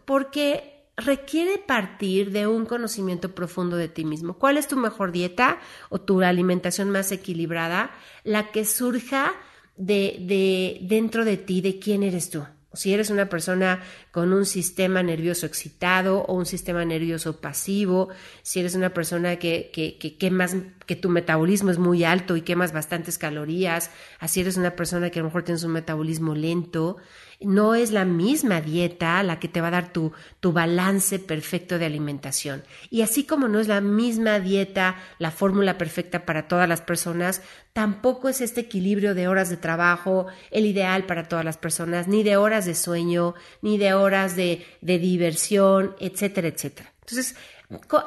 porque 0.04 0.86
requiere 0.96 1.58
partir 1.58 2.30
de 2.32 2.46
un 2.46 2.66
conocimiento 2.66 3.34
profundo 3.34 3.76
de 3.76 3.88
ti 3.88 4.04
mismo. 4.04 4.38
¿Cuál 4.38 4.58
es 4.58 4.68
tu 4.68 4.76
mejor 4.76 5.10
dieta 5.12 5.58
o 5.88 6.00
tu 6.00 6.20
alimentación 6.22 6.90
más 6.90 7.12
equilibrada? 7.12 7.92
La 8.24 8.52
que 8.52 8.64
surja 8.64 9.32
de, 9.76 10.16
de 10.20 10.78
dentro 10.82 11.24
de 11.24 11.38
ti, 11.38 11.60
de 11.60 11.78
quién 11.78 12.02
eres 12.02 12.30
tú. 12.30 12.44
Si 12.74 12.92
eres 12.94 13.10
una 13.10 13.28
persona 13.28 13.80
con 14.10 14.32
un 14.32 14.46
sistema 14.46 15.02
nervioso 15.02 15.46
excitado 15.46 16.22
o 16.22 16.34
un 16.34 16.46
sistema 16.46 16.84
nervioso 16.84 17.40
pasivo, 17.40 18.08
si 18.42 18.60
eres 18.60 18.74
una 18.74 18.94
persona 18.94 19.36
que, 19.36 19.70
que, 19.72 19.98
que 19.98 20.16
quemas, 20.16 20.56
que 20.86 20.96
tu 20.96 21.08
metabolismo 21.08 21.70
es 21.70 21.78
muy 21.78 22.04
alto 22.04 22.36
y 22.36 22.42
quemas 22.42 22.72
bastantes 22.72 23.18
calorías, 23.18 23.90
así 24.18 24.40
eres 24.40 24.56
una 24.56 24.76
persona 24.76 25.10
que 25.10 25.18
a 25.18 25.22
lo 25.22 25.28
mejor 25.28 25.42
tienes 25.42 25.64
un 25.64 25.72
metabolismo 25.72 26.34
lento, 26.34 26.96
no 27.44 27.74
es 27.74 27.90
la 27.90 28.04
misma 28.04 28.60
dieta 28.60 29.22
la 29.22 29.38
que 29.38 29.48
te 29.48 29.60
va 29.60 29.68
a 29.68 29.72
dar 29.72 29.92
tu, 29.92 30.12
tu, 30.40 30.52
balance 30.52 31.18
perfecto 31.18 31.78
de 31.78 31.86
alimentación. 31.86 32.62
Y 32.90 33.02
así 33.02 33.24
como 33.24 33.48
no 33.48 33.60
es 33.60 33.68
la 33.68 33.80
misma 33.80 34.40
dieta, 34.40 34.96
la 35.18 35.30
fórmula 35.30 35.78
perfecta 35.78 36.24
para 36.24 36.48
todas 36.48 36.68
las 36.68 36.80
personas, 36.80 37.42
tampoco 37.72 38.28
es 38.28 38.40
este 38.40 38.62
equilibrio 38.62 39.14
de 39.14 39.28
horas 39.28 39.50
de 39.50 39.56
trabajo 39.56 40.26
el 40.50 40.66
ideal 40.66 41.04
para 41.04 41.28
todas 41.28 41.44
las 41.44 41.56
personas, 41.56 42.08
ni 42.08 42.22
de 42.22 42.36
horas 42.36 42.66
de 42.66 42.74
sueño, 42.74 43.34
ni 43.60 43.78
de 43.78 43.94
horas 43.94 44.36
de, 44.36 44.64
de 44.80 44.98
diversión, 44.98 45.96
etcétera, 46.00 46.48
etcétera. 46.48 46.92
Entonces, 47.00 47.36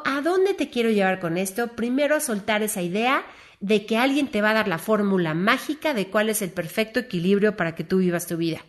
¿a 0.06 0.22
dónde 0.22 0.54
te 0.54 0.70
quiero 0.70 0.89
llevar 0.89 1.20
con 1.20 1.38
esto? 1.38 1.68
Primero 1.75 2.15
a 2.15 2.20
soltar 2.20 2.63
esa 2.63 2.82
idea 2.82 3.25
de 3.60 3.86
que 3.86 3.98
alguien 3.98 4.27
te 4.27 4.42
va 4.42 4.51
a 4.51 4.54
dar 4.54 4.68
la 4.68 4.77
fórmula 4.77 5.34
mágica 5.34 5.94
de 5.94 6.10
cuál 6.10 6.30
es 6.30 6.42
el 6.42 6.51
perfecto 6.51 7.00
equilibrio 7.00 7.56
para 7.56 7.75
que 7.75 7.84
tú 7.84 7.98
vivas 7.98 8.27
tu 8.27 8.38
vida. 8.38 8.62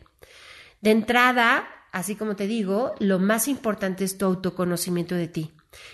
De 0.81 0.91
entrada, 0.91 1.69
así 1.93 2.17
como 2.17 2.37
te 2.37 2.47
digo, 2.47 2.95
lo 2.99 3.19
más 3.19 3.49
importante 3.49 4.05
es 4.05 4.19
tu 4.19 4.27
autoconocimiento 4.27 5.15
de 5.15 5.29
ti. 5.29 5.53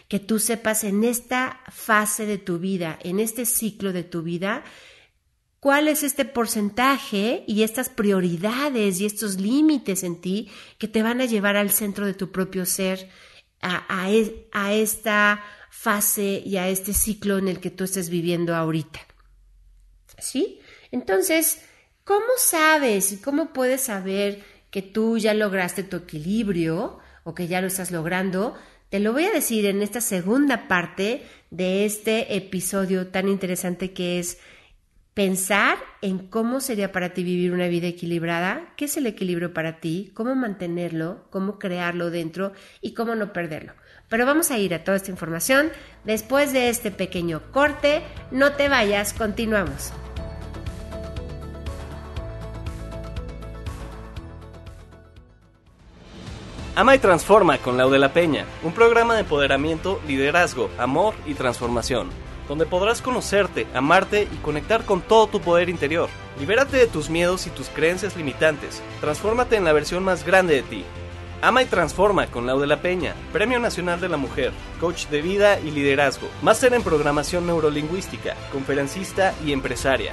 Que 0.09 0.19
tú 0.21 0.39
sepas 0.39 0.85
en 0.85 1.05
esta 1.05 1.61
fase 1.71 2.27
de 2.27 2.39
tu 2.39 2.59
vida, 2.59 2.99
en 3.03 3.21
este 3.21 3.47
ciclo 3.47 3.93
de 3.93 4.05
tu 4.05 4.23
vida, 4.23 4.63
cuál 5.63 5.87
es 5.87 6.03
este 6.03 6.25
porcentaje 6.25 7.45
y 7.47 7.63
estas 7.63 7.89
prioridades 7.89 9.01
y 9.01 9.07
estos 9.07 9.41
límites 9.41 10.03
en 10.03 10.21
ti 10.21 10.51
que 10.77 10.89
te 10.89 11.05
van 11.05 11.21
a 11.21 11.25
llevar 11.25 11.57
al 11.57 11.71
centro 11.71 12.05
de 12.05 12.15
tu 12.15 12.33
propio 12.33 12.67
ser, 12.67 13.09
a, 13.61 14.11
esta 14.73 15.45
fase 15.71 16.43
y 16.45 16.57
a 16.57 16.69
este 16.69 16.93
ciclo 16.93 17.39
en 17.39 17.47
el 17.47 17.61
que 17.61 17.71
tú 17.71 17.85
estés 17.85 18.11
viviendo 18.11 18.57
ahorita. 18.57 19.01
¿Sí? 20.19 20.61
Entonces, 20.91 21.63
¿cómo 22.03 22.27
sabes 22.39 23.13
y 23.13 23.19
cómo 23.19 23.53
puedes 23.53 23.83
saber 23.83 24.45
que 24.73 24.83
tú 24.83 25.19
ya 25.19 25.35
lograste 25.35 25.85
tu 25.85 25.99
equilibrio 25.99 26.99
o 27.23 27.35
que 27.35 27.47
ya 27.47 27.61
lo 27.61 27.69
estás 27.69 27.93
logrando, 27.93 28.57
te 28.89 28.99
lo 28.99 29.13
voy 29.13 29.25
a 29.27 29.33
decir 29.33 29.67
en 29.67 29.83
esta 29.83 30.01
segunda 30.01 30.67
parte 30.67 31.23
de 31.51 31.85
este 31.85 32.35
episodio 32.37 33.09
tan 33.09 33.29
interesante 33.29 33.93
que 33.93 34.19
es 34.19 34.39
pensar 35.15 35.77
en 36.01 36.27
cómo 36.27 36.61
sería 36.61 36.91
para 36.91 37.13
ti 37.13 37.23
vivir 37.23 37.53
una 37.53 37.69
vida 37.69 37.87
equilibrada, 37.87 38.73
qué 38.77 38.87
es 38.87 38.97
el 38.97 39.07
equilibrio 39.07 39.53
para 39.53 39.79
ti, 39.79 40.11
cómo 40.15 40.35
mantenerlo, 40.35 41.27
cómo 41.31 41.59
crearlo 41.59 42.11
dentro 42.11 42.53
y 42.81 42.95
cómo 42.95 43.15
no 43.15 43.33
perderlo. 43.33 43.75
Pero 44.09 44.25
vamos 44.25 44.51
a 44.51 44.59
ir 44.59 44.75
a 44.75 44.85
toda 44.85 44.97
esta 44.97 45.11
información 45.11 45.71
después 46.05 46.53
de 46.53 46.71
este 46.71 46.91
pequeño 46.91 47.43
corte. 47.53 48.03
No 48.31 48.53
te 48.53 48.69
vayas, 48.69 49.13
continuamos. 49.13 49.93
Ama 56.75 56.95
y 56.95 56.99
Transforma 56.99 57.59
con 57.59 57.77
Lau 57.77 57.91
de 57.91 57.99
la 57.99 58.15
Peña, 58.15 58.47
un 58.63 58.73
programa 58.73 59.13
de 59.13 59.21
empoderamiento, 59.21 60.01
liderazgo, 60.09 60.71
amor 60.79 61.15
y 61.27 61.35
transformación, 61.35 62.09
donde 62.49 62.65
podrás 62.65 63.03
conocerte, 63.03 63.67
amarte 63.75 64.27
y 64.33 64.37
conectar 64.37 64.87
con 64.87 65.03
todo 65.03 65.27
tu 65.27 65.43
poder 65.43 65.69
interior. 65.69 66.09
Libérate 66.41 66.79
de 66.79 66.87
tus 66.87 67.11
miedos 67.11 67.47
y 67.47 67.51
tus 67.51 67.69
creencias 67.69 68.17
limitantes, 68.17 68.83
transfórmate 69.03 69.57
en 69.57 69.65
la 69.65 69.75
versión 69.75 70.03
más 70.03 70.25
grande 70.25 70.55
de 70.55 70.63
ti. 70.63 70.85
Ama 71.43 71.63
y 71.63 71.67
Transforma 71.67 72.29
con 72.29 72.47
Lau 72.47 72.59
de 72.59 72.67
la 72.67 72.81
Peña, 72.81 73.15
Premio 73.35 73.59
Nacional 73.59 74.01
de 74.01 74.09
la 74.09 74.17
Mujer, 74.17 74.53
Coach 74.81 75.09
de 75.09 75.21
Vida 75.21 75.61
y 75.61 75.73
Liderazgo, 75.73 76.29
Máster 76.41 76.73
en 76.73 76.83
Programación 76.83 77.47
Neurolingüística, 77.47 78.35
Conferencista 78.51 79.35
y 79.45 79.53
Empresaria. 79.53 80.13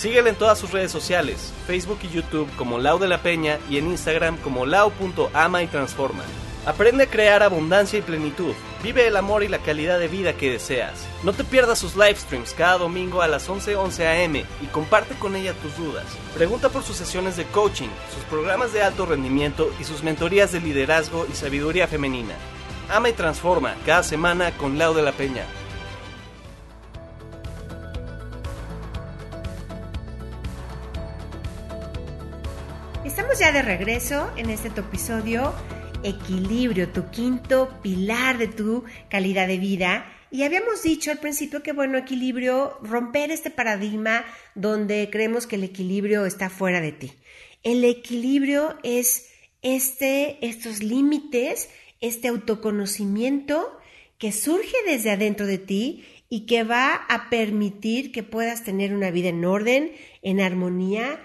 Síguele 0.00 0.30
en 0.30 0.36
todas 0.36 0.58
sus 0.58 0.72
redes 0.72 0.90
sociales, 0.90 1.52
Facebook 1.66 1.98
y 2.04 2.08
YouTube 2.08 2.48
como 2.56 2.78
Lau 2.78 2.98
de 2.98 3.06
la 3.06 3.20
Peña 3.20 3.58
y 3.68 3.76
en 3.76 3.86
Instagram 3.88 4.38
como 4.38 4.64
lau.ama 4.64 5.62
y 5.62 5.66
transforma. 5.66 6.22
Aprende 6.64 7.04
a 7.04 7.06
crear 7.06 7.42
abundancia 7.42 7.98
y 7.98 8.02
plenitud. 8.02 8.54
Vive 8.82 9.06
el 9.06 9.16
amor 9.18 9.42
y 9.42 9.48
la 9.48 9.58
calidad 9.58 9.98
de 9.98 10.08
vida 10.08 10.32
que 10.32 10.52
deseas. 10.52 11.06
No 11.22 11.34
te 11.34 11.44
pierdas 11.44 11.78
sus 11.78 11.96
live 11.96 12.16
streams 12.16 12.54
cada 12.54 12.78
domingo 12.78 13.20
a 13.20 13.28
las 13.28 13.46
11:11 13.50 13.76
11 13.76 14.24
am 14.24 14.36
y 14.36 14.66
comparte 14.72 15.16
con 15.16 15.36
ella 15.36 15.52
tus 15.52 15.76
dudas. 15.76 16.06
Pregunta 16.34 16.70
por 16.70 16.82
sus 16.82 16.96
sesiones 16.96 17.36
de 17.36 17.44
coaching, 17.44 17.90
sus 18.14 18.24
programas 18.24 18.72
de 18.72 18.82
alto 18.82 19.04
rendimiento 19.04 19.70
y 19.78 19.84
sus 19.84 20.02
mentorías 20.02 20.50
de 20.50 20.62
liderazgo 20.62 21.26
y 21.30 21.34
sabiduría 21.34 21.86
femenina. 21.86 22.36
Ama 22.88 23.10
y 23.10 23.12
transforma 23.12 23.74
cada 23.84 24.02
semana 24.02 24.56
con 24.56 24.78
Lau 24.78 24.94
de 24.94 25.02
la 25.02 25.12
Peña. 25.12 25.44
Estamos 33.10 33.40
ya 33.40 33.50
de 33.50 33.62
regreso 33.62 34.30
en 34.36 34.50
este 34.50 34.68
episodio, 34.68 35.52
equilibrio, 36.04 36.90
tu 36.90 37.10
quinto 37.10 37.68
pilar 37.82 38.38
de 38.38 38.46
tu 38.46 38.84
calidad 39.08 39.48
de 39.48 39.58
vida. 39.58 40.06
Y 40.30 40.44
habíamos 40.44 40.84
dicho 40.84 41.10
al 41.10 41.18
principio 41.18 41.60
que, 41.60 41.72
bueno, 41.72 41.98
equilibrio, 41.98 42.78
romper 42.82 43.32
este 43.32 43.50
paradigma 43.50 44.24
donde 44.54 45.08
creemos 45.10 45.48
que 45.48 45.56
el 45.56 45.64
equilibrio 45.64 46.24
está 46.24 46.50
fuera 46.50 46.80
de 46.80 46.92
ti. 46.92 47.12
El 47.64 47.84
equilibrio 47.84 48.78
es 48.84 49.28
este, 49.60 50.38
estos 50.46 50.80
límites, 50.80 51.68
este 52.00 52.28
autoconocimiento 52.28 53.76
que 54.18 54.30
surge 54.30 54.76
desde 54.86 55.10
adentro 55.10 55.46
de 55.46 55.58
ti 55.58 56.04
y 56.28 56.46
que 56.46 56.62
va 56.62 56.94
a 56.94 57.28
permitir 57.28 58.12
que 58.12 58.22
puedas 58.22 58.62
tener 58.62 58.94
una 58.94 59.10
vida 59.10 59.30
en 59.30 59.44
orden, 59.44 59.90
en 60.22 60.40
armonía, 60.40 61.18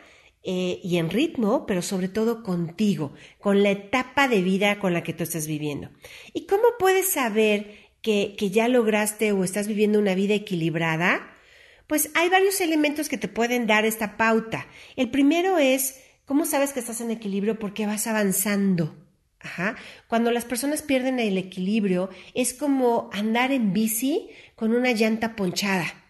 eh, 0.47 0.79
y 0.83 0.97
en 0.97 1.09
ritmo, 1.09 1.65
pero 1.65 1.81
sobre 1.81 2.07
todo 2.07 2.43
contigo, 2.43 3.13
con 3.39 3.63
la 3.63 3.71
etapa 3.71 4.27
de 4.27 4.43
vida 4.43 4.77
con 4.77 4.93
la 4.93 5.01
que 5.01 5.11
tú 5.11 5.23
estás 5.23 5.47
viviendo. 5.47 5.89
¿Y 6.33 6.45
cómo 6.45 6.63
puedes 6.77 7.11
saber 7.11 7.89
que, 8.03 8.35
que 8.37 8.51
ya 8.51 8.67
lograste 8.67 9.31
o 9.31 9.43
estás 9.43 9.67
viviendo 9.67 9.97
una 9.97 10.13
vida 10.13 10.35
equilibrada? 10.35 11.33
Pues 11.87 12.11
hay 12.13 12.29
varios 12.29 12.61
elementos 12.61 13.09
que 13.09 13.17
te 13.17 13.27
pueden 13.27 13.65
dar 13.65 13.85
esta 13.85 14.17
pauta. 14.17 14.67
El 14.95 15.09
primero 15.09 15.57
es, 15.57 15.99
¿cómo 16.25 16.45
sabes 16.45 16.73
que 16.73 16.79
estás 16.79 17.01
en 17.01 17.09
equilibrio? 17.09 17.57
Porque 17.57 17.87
vas 17.87 18.05
avanzando. 18.05 18.95
Ajá. 19.39 19.75
Cuando 20.07 20.29
las 20.29 20.45
personas 20.45 20.83
pierden 20.83 21.19
el 21.19 21.39
equilibrio, 21.39 22.11
es 22.35 22.53
como 22.53 23.09
andar 23.13 23.51
en 23.51 23.73
bici 23.73 24.29
con 24.55 24.75
una 24.75 24.91
llanta 24.91 25.35
ponchada 25.35 26.04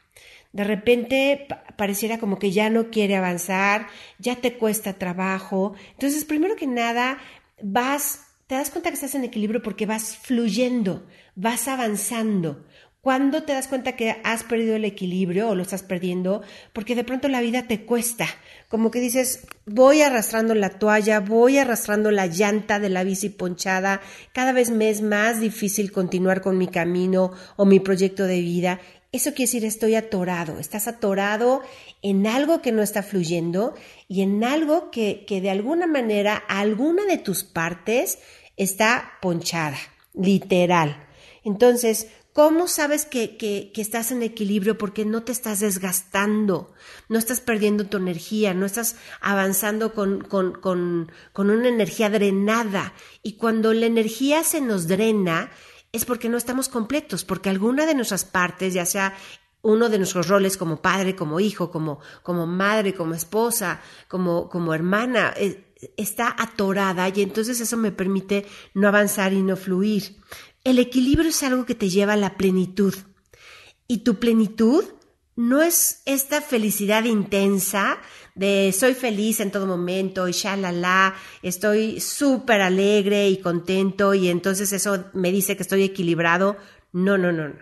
de 0.56 0.64
repente 0.64 1.48
pareciera 1.76 2.18
como 2.18 2.40
que 2.40 2.52
ya 2.52 2.70
no 2.70 2.90
quiere 2.90 3.18
avanzar, 3.18 3.88
ya 4.20 4.38
te 4.38 4.58
cuesta 4.58 4.94
trabajo. 4.94 5.74
Entonces, 5.92 6.24
primero 6.24 6.56
que 6.56 6.66
nada, 6.66 7.18
vas, 7.62 8.22
te 8.48 8.56
das 8.56 8.72
cuenta 8.72 8.90
que 8.90 8.94
estás 8.94 9.16
en 9.16 9.26
equilibrio 9.26 9.62
porque 9.62 9.86
vas 9.86 10.16
fluyendo, 10.16 11.06
vas 11.36 11.68
avanzando. 11.68 12.64
¿Cuándo 13.02 13.44
te 13.44 13.54
das 13.54 13.68
cuenta 13.68 13.98
que 13.98 14.16
has 14.24 14.44
perdido 14.44 14.78
el 14.78 14.86
equilibrio 14.86 15.50
o 15.50 15.56
lo 15.56 15.62
estás 15.62 15.84
perdiendo? 15.84 16.42
Porque 16.74 16.96
de 16.96 17.04
pronto 17.04 17.28
la 17.28 17.42
vida 17.42 17.68
te 17.68 17.86
cuesta. 17.86 18.26
Como 18.68 18.90
que 18.90 19.00
dices, 19.00 19.46
voy 19.68 20.02
arrastrando 20.02 20.56
la 20.56 20.70
toalla, 20.70 21.20
voy 21.20 21.58
arrastrando 21.60 22.10
la 22.10 22.28
llanta 22.28 22.80
de 22.80 22.90
la 22.90 23.04
bici 23.04 23.30
ponchada, 23.30 24.02
cada 24.34 24.54
vez 24.54 24.72
me 24.72 24.90
es 24.90 25.04
más 25.04 25.40
difícil 25.40 25.92
continuar 25.92 26.42
con 26.42 26.58
mi 26.58 26.68
camino 26.68 27.32
o 27.58 27.66
mi 27.66 27.80
proyecto 27.80 28.24
de 28.24 28.42
vida 28.42 28.80
eso 29.15 29.31
quiere 29.31 29.48
decir 29.48 29.65
estoy 29.65 29.95
atorado, 29.95 30.60
estás 30.60 30.88
atorado 30.88 31.62
en 32.01 32.27
algo 32.27 32.62
que 32.62 32.72
no 32.72 32.81
está 32.81 33.03
fluyendo 33.03 33.75
y 34.07 34.22
en 34.22 34.43
algo 34.43 34.91
que, 34.91 35.25
que 35.27 35.41
de 35.41 35.50
alguna 35.50 35.88
manera 35.88 36.36
alguna 36.36 37.05
de 37.05 37.17
tus 37.17 37.43
partes 37.43 38.19
está 38.57 39.13
ponchada, 39.22 39.77
literal. 40.13 41.07
Entonces, 41.43 42.07
¿Cómo 42.36 42.67
sabes 42.67 43.05
que, 43.05 43.38
que, 43.38 43.72
estás 43.77 44.12
en 44.12 44.22
equilibrio? 44.22 44.77
Porque 44.77 45.05
no 45.05 45.24
te 45.24 45.31
estás 45.31 45.62
desgastando, 45.62 46.74
no 47.07 47.17
estás 47.17 47.39
perdiendo 47.39 47.86
tu 47.86 47.95
energía, 47.95 48.53
no 48.53 48.65
estás 48.65 48.98
avanzando 49.22 49.93
con, 49.93 50.19
con, 50.19 50.51
con, 50.51 51.13
con 51.31 51.50
una 51.50 51.69
energía 51.69 52.10
drenada. 52.10 52.93
Y 53.24 53.38
cuando 53.38 53.72
la 53.72 53.86
energía 53.86 54.43
se 54.43 54.60
nos 54.60 54.89
drena, 54.89 55.50
es 55.96 56.06
porque 56.06 56.30
no 56.30 56.38
estamos 56.38 56.70
completos, 56.70 57.24
porque 57.24 57.50
alguna 57.50 57.86
de 57.86 57.96
nuestras 57.96 58.25
partes, 58.25 58.74
ya 58.74 58.86
sea 58.86 59.16
uno 59.62 59.90
de 59.90 59.98
nuestros 59.98 60.28
roles 60.28 60.58
como 60.58 60.82
padre, 60.82 61.16
como 61.16 61.40
hijo, 61.40 61.72
como, 61.72 62.00
como 62.22 62.46
madre, 62.46 62.94
como 62.94 63.16
esposa, 63.16 63.82
como, 64.08 64.48
como 64.50 64.74
hermana, 64.74 65.34
eh, 65.38 65.74
está 65.98 66.36
atorada 66.38 67.10
y 67.10 67.22
entonces 67.22 67.60
eso 67.60 67.78
me 67.78 67.92
permite 67.92 68.46
no 68.74 68.88
avanzar 68.88 69.34
y 69.34 69.42
no 69.42 69.56
fluir. 69.56 70.18
El 70.64 70.80
equilibrio 70.80 71.30
es 71.30 71.42
algo 71.44 71.66
que 71.66 71.75
te 71.75 71.90
lleva 71.90 72.14
a 72.14 72.18
la 72.18 72.38
plenitud. 72.38 72.94
Y 73.88 74.00
tu 74.00 74.20
plenitud 74.20 74.84
no 75.36 75.62
es 75.62 76.02
esta 76.06 76.42
felicidad 76.42 77.04
intensa 77.06 78.00
de 78.36 78.74
soy 78.77 78.94
feliz 78.94 79.39
en 79.39 79.50
todo 79.50 79.65
momento 79.65 80.27
y 80.27 80.32
shalala, 80.32 81.15
estoy 81.42 82.00
súper 82.00 82.62
alegre 82.62 83.30
y 83.30 83.38
contento 83.38 84.13
y 84.13 84.30
entonces 84.30 84.72
eso 84.74 85.06
me 85.13 85.32
dice 85.32 85.56
que 85.56 85.63
estoy 85.63 85.84
equilibrado. 85.84 86.58
No, 86.92 87.18
no, 87.18 87.32
no, 87.32 87.50
no. 87.50 87.56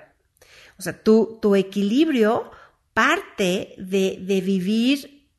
O 0.77 0.81
sea, 0.81 1.01
tu, 1.01 1.39
tu 1.41 1.55
equilibrio 1.55 2.51
parte 2.93 3.75
de, 3.77 4.17
de 4.21 4.41
vivir 4.41 5.29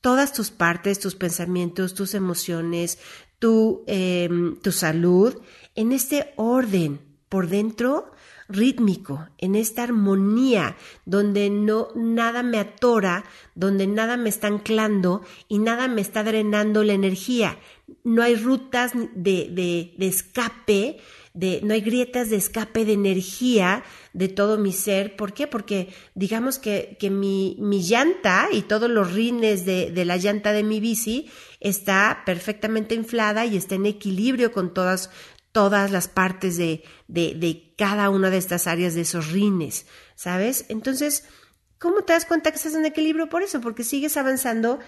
todas 0.00 0.32
tus 0.32 0.50
partes, 0.50 1.00
tus 1.00 1.14
pensamientos, 1.14 1.94
tus 1.94 2.14
emociones, 2.14 2.98
tu, 3.38 3.84
em, 3.86 4.60
tu 4.60 4.70
salud 4.70 5.34
en 5.74 5.92
este 5.92 6.32
orden 6.36 7.00
por 7.28 7.48
dentro 7.48 8.12
rítmico, 8.48 9.28
en 9.38 9.54
esta 9.54 9.82
armonía 9.82 10.76
donde 11.04 11.50
no 11.50 11.88
nada 11.94 12.42
me 12.42 12.58
atora, 12.58 13.24
donde 13.54 13.86
nada 13.86 14.16
me 14.16 14.28
está 14.28 14.48
anclando 14.48 15.22
y 15.48 15.58
nada 15.58 15.88
me 15.88 16.00
está 16.00 16.22
drenando 16.22 16.84
la 16.84 16.92
energía. 16.92 17.58
No 18.02 18.22
hay 18.22 18.36
rutas 18.36 18.92
de, 19.14 19.48
de, 19.50 20.06
escape, 20.06 20.98
de, 21.34 21.60
no 21.62 21.74
hay 21.74 21.80
grietas 21.80 22.30
de 22.30 22.36
escape 22.36 22.84
de 22.84 22.94
energía 22.94 23.82
de 24.12 24.28
todo 24.28 24.58
mi 24.58 24.72
ser. 24.72 25.16
¿Por 25.16 25.34
qué? 25.34 25.46
Porque 25.46 25.88
digamos 26.14 26.58
que, 26.58 26.96
que 26.98 27.10
mi, 27.10 27.56
mi, 27.60 27.82
llanta 27.82 28.48
y 28.52 28.62
todos 28.62 28.90
los 28.90 29.12
rines 29.12 29.66
de, 29.66 29.90
de 29.90 30.04
la 30.04 30.16
llanta 30.16 30.52
de 30.52 30.62
mi 30.62 30.80
bici 30.80 31.28
está 31.60 32.22
perfectamente 32.24 32.94
inflada 32.94 33.44
y 33.46 33.56
está 33.56 33.74
en 33.74 33.86
equilibrio 33.86 34.52
con 34.52 34.72
todas 34.72 35.10
todas 35.54 35.92
las 35.92 36.08
partes 36.08 36.56
de, 36.56 36.82
de, 37.06 37.74
cada 37.78 38.10
una 38.10 38.28
de 38.28 38.38
estas 38.38 38.66
áreas 38.66 38.96
de 38.96 39.02
esos 39.02 39.30
rines, 39.30 39.86
¿sabes? 40.16 40.66
Entonces, 40.68 41.22
¿cómo 41.78 42.02
te 42.02 42.12
das 42.12 42.24
cuenta 42.24 42.50
que 42.50 42.56
estás 42.56 42.74
en 42.74 42.84
equilibrio 42.84 43.28
por 43.28 43.44
eso? 43.44 43.60
Porque 43.60 43.84
sigues 43.84 44.16
avanzando 44.16 44.80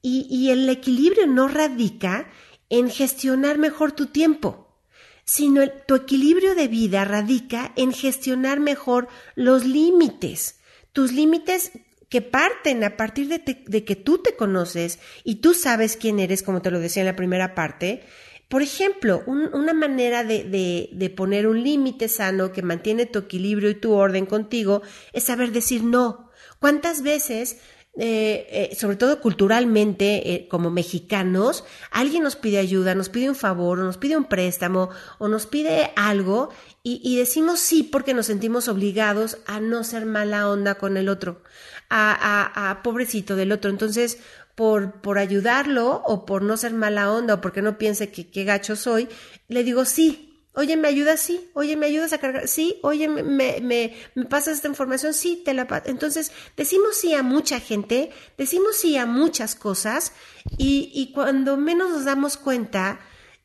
y, 0.00 0.48
el 0.48 0.66
equilibrio 0.70 1.26
no 1.26 1.46
radica 1.46 2.30
en 2.70 2.88
gestionar 2.88 3.58
mejor 3.58 3.92
tu 3.92 4.06
tiempo, 4.06 4.80
sino 5.26 5.68
tu 5.86 5.94
equilibrio 5.94 6.54
de 6.54 6.68
vida 6.68 7.04
radica 7.04 7.72
en 7.76 7.92
gestionar 7.92 8.60
mejor 8.60 9.08
los 9.34 9.66
límites, 9.66 10.58
tus 10.94 11.12
límites 11.12 11.72
que 12.08 12.22
parten 12.22 12.82
a 12.82 12.96
partir 12.96 13.28
de, 13.28 13.84
que 13.84 13.96
tú 13.96 14.18
te 14.18 14.36
conoces 14.36 15.00
y 15.22 15.36
tú 15.36 15.52
sabes 15.52 15.98
quién 15.98 16.18
eres, 16.18 16.42
como 16.42 16.62
te 16.62 16.70
lo 16.70 16.80
decía 16.80 17.02
en 17.02 17.08
la 17.08 17.16
primera 17.16 17.54
parte, 17.54 18.04
por 18.48 18.62
ejemplo, 18.62 19.22
una 19.26 19.72
manera 19.72 20.22
de, 20.22 20.88
de, 20.92 21.10
poner 21.10 21.46
un 21.46 21.62
límite 21.62 22.08
sano 22.08 22.52
que 22.52 22.62
mantiene 22.62 23.06
tu 23.06 23.20
equilibrio 23.20 23.70
y 23.70 23.74
tu 23.74 23.92
orden 23.92 24.26
contigo 24.26 24.82
es 25.12 25.24
saber 25.24 25.50
decir 25.52 25.82
no. 25.82 26.30
¿Cuántas 26.60 27.02
veces 27.02 27.58
eh, 27.96 28.70
eh, 28.72 28.74
sobre 28.74 28.96
todo 28.96 29.20
culturalmente, 29.20 30.34
eh, 30.34 30.48
como 30.48 30.68
mexicanos, 30.68 31.64
alguien 31.92 32.24
nos 32.24 32.34
pide 32.34 32.58
ayuda, 32.58 32.96
nos 32.96 33.08
pide 33.08 33.28
un 33.28 33.36
favor, 33.36 33.78
o 33.78 33.84
nos 33.84 33.98
pide 33.98 34.16
un 34.16 34.24
préstamo, 34.24 34.90
o 35.18 35.28
nos 35.28 35.46
pide 35.46 35.92
algo, 35.94 36.48
y, 36.82 37.00
y, 37.04 37.16
decimos 37.16 37.60
sí 37.60 37.84
porque 37.84 38.12
nos 38.12 38.26
sentimos 38.26 38.66
obligados 38.66 39.38
a 39.46 39.60
no 39.60 39.84
ser 39.84 40.06
mala 40.06 40.48
onda 40.50 40.74
con 40.74 40.96
el 40.96 41.08
otro, 41.08 41.42
a, 41.88 42.12
a, 42.12 42.70
a 42.70 42.82
pobrecito 42.82 43.36
del 43.36 43.52
otro. 43.52 43.70
Entonces, 43.70 44.18
por, 44.54 45.00
por 45.00 45.18
ayudarlo 45.18 46.02
o 46.06 46.24
por 46.26 46.42
no 46.42 46.56
ser 46.56 46.72
mala 46.72 47.10
onda 47.10 47.34
o 47.34 47.40
porque 47.40 47.62
no 47.62 47.78
piense 47.78 48.10
que 48.10 48.30
qué 48.30 48.44
gacho 48.44 48.76
soy, 48.76 49.08
le 49.48 49.64
digo 49.64 49.84
sí. 49.84 50.30
Oye, 50.56 50.76
¿me 50.76 50.86
ayudas? 50.86 51.18
Sí. 51.18 51.50
Oye, 51.54 51.76
¿me 51.76 51.86
ayudas 51.86 52.12
a 52.12 52.18
cargar? 52.18 52.46
Sí. 52.46 52.78
Oye, 52.82 53.08
¿me, 53.08 53.24
me, 53.24 53.60
me, 53.60 54.24
pasas 54.26 54.54
esta 54.54 54.68
información? 54.68 55.12
Sí, 55.12 55.42
te 55.44 55.52
la 55.52 55.66
Entonces, 55.86 56.30
decimos 56.56 56.96
sí 56.96 57.12
a 57.12 57.24
mucha 57.24 57.58
gente, 57.58 58.10
decimos 58.38 58.76
sí 58.76 58.96
a 58.96 59.04
muchas 59.04 59.56
cosas 59.56 60.12
y, 60.56 60.92
y 60.94 61.12
cuando 61.12 61.56
menos 61.56 61.90
nos 61.90 62.04
damos 62.04 62.36
cuenta, 62.36 63.00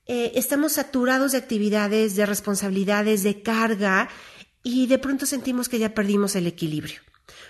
eh, 0.05 0.33
estamos 0.35 0.73
saturados 0.73 1.31
de 1.31 1.39
actividades, 1.39 2.15
de 2.15 2.27
responsabilidades, 2.27 3.23
de 3.23 3.41
carga 3.41 4.09
y 4.61 4.85
de 4.85 4.99
pronto 4.99 5.25
sentimos 5.25 5.67
que 5.67 5.79
ya 5.79 5.95
perdimos 5.95 6.35
el 6.35 6.45
equilibrio. 6.45 6.99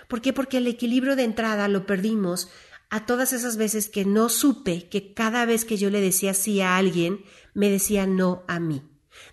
¿Por 0.08 0.20
qué? 0.20 0.32
Porque 0.32 0.58
el 0.58 0.66
equilibrio 0.66 1.16
de 1.16 1.24
entrada 1.24 1.68
lo 1.68 1.86
perdimos 1.86 2.50
a 2.90 3.06
todas 3.06 3.32
esas 3.32 3.56
veces 3.56 3.88
que 3.88 4.04
no 4.04 4.28
supe 4.28 4.88
que 4.88 5.14
cada 5.14 5.46
vez 5.46 5.64
que 5.64 5.76
yo 5.76 5.90
le 5.90 6.00
decía 6.00 6.34
sí 6.34 6.60
a 6.60 6.76
alguien, 6.76 7.24
me 7.54 7.70
decía 7.70 8.06
no 8.06 8.42
a 8.48 8.58
mí. 8.58 8.82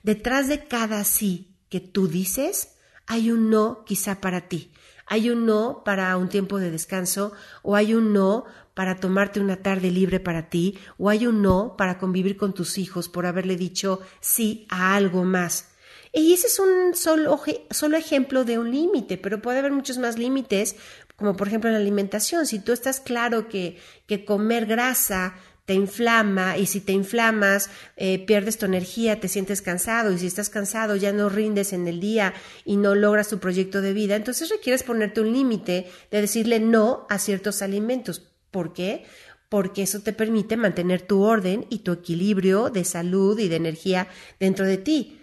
Detrás 0.03 0.47
de 0.47 0.65
cada 0.65 1.03
sí 1.03 1.55
que 1.69 1.79
tú 1.79 2.07
dices, 2.07 2.75
hay 3.07 3.31
un 3.31 3.49
no 3.49 3.83
quizá 3.85 4.21
para 4.21 4.47
ti. 4.47 4.71
Hay 5.07 5.29
un 5.29 5.45
no 5.45 5.83
para 5.85 6.15
un 6.17 6.29
tiempo 6.29 6.59
de 6.59 6.69
descanso 6.69 7.31
o 7.63 7.75
hay 7.75 7.93
un 7.93 8.13
no 8.13 8.45
para 8.73 8.97
tomarte 8.97 9.39
una 9.39 9.63
tarde 9.63 9.89
libre 9.89 10.19
para 10.19 10.49
ti 10.49 10.77
o 10.97 11.09
hay 11.09 11.25
un 11.25 11.41
no 11.41 11.75
para 11.77 11.97
convivir 11.97 12.37
con 12.37 12.53
tus 12.53 12.77
hijos 12.77 13.09
por 13.09 13.25
haberle 13.25 13.55
dicho 13.55 14.01
sí 14.19 14.67
a 14.69 14.95
algo 14.95 15.23
más. 15.23 15.69
Y 16.13 16.33
ese 16.33 16.47
es 16.47 16.59
un 16.59 16.93
solo, 16.93 17.39
solo 17.69 17.97
ejemplo 17.97 18.43
de 18.43 18.59
un 18.59 18.71
límite, 18.71 19.17
pero 19.17 19.41
puede 19.41 19.59
haber 19.59 19.71
muchos 19.71 19.97
más 19.97 20.17
límites 20.17 20.75
como 21.17 21.35
por 21.35 21.47
ejemplo 21.47 21.69
en 21.69 21.73
la 21.73 21.81
alimentación, 21.81 22.45
si 22.45 22.59
tú 22.59 22.71
estás 22.71 22.99
claro 22.99 23.49
que, 23.49 23.77
que 24.05 24.23
comer 24.23 24.65
grasa 24.65 25.35
te 25.67 25.73
inflama 25.73 26.57
y 26.57 26.65
si 26.65 26.79
te 26.79 26.93
inflamas 26.93 27.69
eh, 27.97 28.25
pierdes 28.25 28.57
tu 28.57 28.65
energía, 28.65 29.19
te 29.19 29.27
sientes 29.27 29.61
cansado 29.61 30.13
y 30.13 30.17
si 30.17 30.25
estás 30.25 30.49
cansado 30.49 30.95
ya 30.95 31.11
no 31.11 31.27
rindes 31.27 31.73
en 31.73 31.89
el 31.89 31.99
día 31.99 32.33
y 32.63 32.77
no 32.77 32.95
logras 32.95 33.27
tu 33.27 33.39
proyecto 33.39 33.81
de 33.81 33.91
vida, 33.91 34.15
entonces 34.15 34.47
requieres 34.47 34.83
ponerte 34.83 35.19
un 35.19 35.33
límite 35.33 35.87
de 36.09 36.21
decirle 36.21 36.61
no 36.61 37.05
a 37.09 37.19
ciertos 37.19 37.61
alimentos. 37.61 38.31
¿Por 38.49 38.71
qué? 38.71 39.03
Porque 39.49 39.83
eso 39.83 39.99
te 39.99 40.13
permite 40.13 40.55
mantener 40.55 41.01
tu 41.01 41.21
orden 41.21 41.65
y 41.69 41.79
tu 41.79 41.91
equilibrio 41.91 42.69
de 42.69 42.85
salud 42.85 43.37
y 43.37 43.49
de 43.49 43.57
energía 43.57 44.07
dentro 44.39 44.65
de 44.65 44.77
ti. 44.77 45.19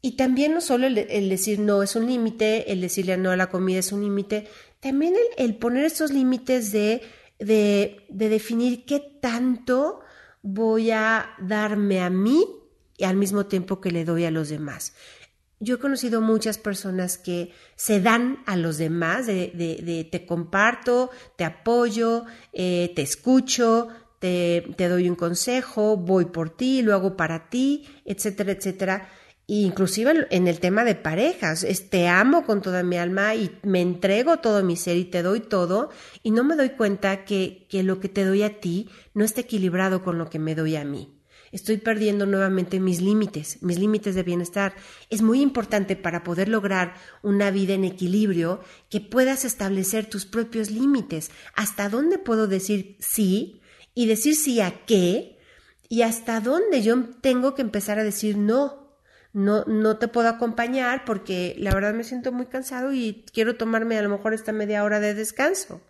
Y 0.00 0.12
también 0.12 0.54
no 0.54 0.62
solo 0.62 0.86
el, 0.86 0.96
el 0.96 1.28
decir 1.28 1.58
no 1.58 1.82
es 1.82 1.96
un 1.96 2.06
límite, 2.06 2.72
el 2.72 2.80
decirle 2.80 3.18
no 3.18 3.30
a 3.30 3.36
la 3.36 3.50
comida 3.50 3.80
es 3.80 3.92
un 3.92 4.00
límite, 4.00 4.48
también 4.82 5.14
el, 5.36 5.54
poner 5.56 5.84
estos 5.84 6.10
límites 6.10 6.72
de, 6.72 7.02
de, 7.38 8.04
de 8.08 8.28
definir 8.28 8.84
qué 8.84 8.98
tanto 8.98 10.00
voy 10.42 10.90
a 10.90 11.30
darme 11.38 12.00
a 12.00 12.10
mí 12.10 12.44
y 12.98 13.04
al 13.04 13.16
mismo 13.16 13.46
tiempo 13.46 13.80
que 13.80 13.92
le 13.92 14.04
doy 14.04 14.24
a 14.24 14.32
los 14.32 14.48
demás. 14.48 14.94
Yo 15.60 15.76
he 15.76 15.78
conocido 15.78 16.20
muchas 16.20 16.58
personas 16.58 17.16
que 17.16 17.52
se 17.76 18.00
dan 18.00 18.42
a 18.46 18.56
los 18.56 18.76
demás, 18.76 19.28
de, 19.28 19.52
de, 19.54 20.08
te 20.10 20.26
comparto, 20.26 21.10
te 21.36 21.44
apoyo, 21.44 22.24
eh, 22.52 22.92
te 22.96 23.02
escucho, 23.02 23.86
te, 24.18 24.74
doy 24.76 25.08
un 25.08 25.14
consejo, 25.14 25.96
voy 25.96 26.24
por 26.24 26.50
ti, 26.50 26.82
lo 26.82 26.92
hago 26.92 27.16
para 27.16 27.48
ti, 27.48 27.88
etcétera, 28.04 28.50
etcétera 28.50 29.08
inclusive 29.60 30.26
en 30.30 30.48
el 30.48 30.60
tema 30.60 30.82
de 30.82 30.94
parejas, 30.94 31.62
es, 31.62 31.90
te 31.90 32.08
amo 32.08 32.44
con 32.44 32.62
toda 32.62 32.82
mi 32.82 32.96
alma 32.96 33.34
y 33.34 33.50
me 33.62 33.82
entrego 33.82 34.38
todo 34.38 34.62
mi 34.62 34.76
ser 34.76 34.96
y 34.96 35.04
te 35.04 35.22
doy 35.22 35.40
todo 35.40 35.90
y 36.22 36.30
no 36.30 36.42
me 36.42 36.56
doy 36.56 36.70
cuenta 36.70 37.24
que, 37.24 37.66
que 37.68 37.82
lo 37.82 38.00
que 38.00 38.08
te 38.08 38.24
doy 38.24 38.42
a 38.42 38.60
ti 38.60 38.88
no 39.12 39.24
está 39.24 39.42
equilibrado 39.42 40.02
con 40.02 40.16
lo 40.16 40.30
que 40.30 40.38
me 40.38 40.54
doy 40.54 40.76
a 40.76 40.84
mí. 40.84 41.18
Estoy 41.52 41.76
perdiendo 41.76 42.24
nuevamente 42.24 42.80
mis 42.80 43.02
límites, 43.02 43.62
mis 43.62 43.78
límites 43.78 44.14
de 44.14 44.22
bienestar. 44.22 44.74
Es 45.10 45.20
muy 45.20 45.42
importante 45.42 45.96
para 45.96 46.24
poder 46.24 46.48
lograr 46.48 46.94
una 47.22 47.50
vida 47.50 47.74
en 47.74 47.84
equilibrio 47.84 48.60
que 48.88 49.02
puedas 49.02 49.44
establecer 49.44 50.06
tus 50.06 50.24
propios 50.24 50.70
límites. 50.70 51.30
¿Hasta 51.54 51.90
dónde 51.90 52.16
puedo 52.16 52.46
decir 52.46 52.96
sí? 53.00 53.60
Y 53.94 54.06
decir 54.06 54.34
sí 54.34 54.62
a 54.62 54.86
qué? 54.86 55.38
Y 55.90 56.00
hasta 56.00 56.40
dónde 56.40 56.80
yo 56.80 57.04
tengo 57.20 57.54
que 57.54 57.60
empezar 57.60 57.98
a 57.98 58.04
decir 58.04 58.38
no 58.38 58.81
no, 59.32 59.64
no 59.64 59.98
te 59.98 60.08
puedo 60.08 60.28
acompañar 60.28 61.04
porque 61.04 61.54
la 61.58 61.74
verdad 61.74 61.94
me 61.94 62.04
siento 62.04 62.32
muy 62.32 62.46
cansado 62.46 62.92
y 62.92 63.24
quiero 63.32 63.56
tomarme 63.56 63.98
a 63.98 64.02
lo 64.02 64.08
mejor 64.08 64.34
esta 64.34 64.52
media 64.52 64.84
hora 64.84 65.00
de 65.00 65.14
descanso 65.14 65.80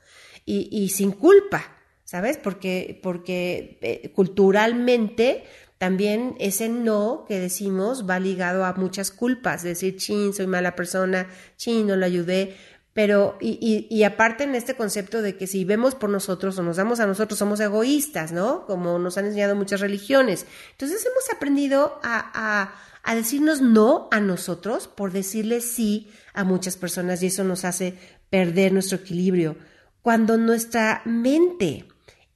y, 0.45 0.89
sin 0.89 1.13
culpa, 1.13 1.77
¿sabes? 2.05 2.37
Porque, 2.37 2.99
porque 3.03 3.79
eh, 3.81 4.13
culturalmente 4.13 5.45
también 5.79 6.37
ese 6.39 6.69
no 6.69 7.25
que 7.27 7.39
decimos 7.39 8.09
va 8.09 8.19
ligado 8.19 8.65
a 8.65 8.75
muchas 8.75 9.11
culpas, 9.11 9.63
decir, 9.63 9.97
chin, 9.97 10.33
soy 10.33 10.47
mala 10.47 10.77
persona, 10.77 11.29
chin, 11.57 11.87
no 11.87 11.97
lo 11.97 12.07
ayudé, 12.07 12.57
pero, 12.93 13.39
y, 13.41 13.87
y, 13.89 14.05
aparte 14.05 14.45
en 14.45 14.55
este 14.55 14.75
concepto 14.75 15.23
de 15.23 15.37
que 15.39 15.47
si 15.47 15.65
vemos 15.65 15.95
por 15.95 16.11
nosotros 16.11 16.59
o 16.59 16.63
nos 16.63 16.77
damos 16.77 17.01
a 17.01 17.07
nosotros, 17.07 17.39
somos 17.39 17.59
egoístas, 17.59 18.33
¿no? 18.33 18.67
Como 18.67 18.99
nos 18.99 19.17
han 19.17 19.25
enseñado 19.25 19.57
muchas 19.57 19.81
religiones. 19.81 20.47
Entonces 20.73 21.05
hemos 21.07 21.31
aprendido 21.35 21.99
a, 22.03 22.75
a 23.03 23.15
decirnos 23.15 23.61
no 23.61 24.09
a 24.11 24.21
nosotros 24.21 24.89
por 24.89 25.13
decirle 25.13 25.61
sí 25.61 26.09
a 26.35 26.45
muchas 26.45 26.77
personas 26.77 27.23
y 27.23 27.27
eso 27.27 27.45
nos 27.45 27.65
hace 27.65 27.99
perder 28.31 28.73
nuestro 28.73 28.99
equilibrio. 28.99 29.57
Cuando 30.03 30.37
nuestra 30.37 31.03
mente 31.05 31.87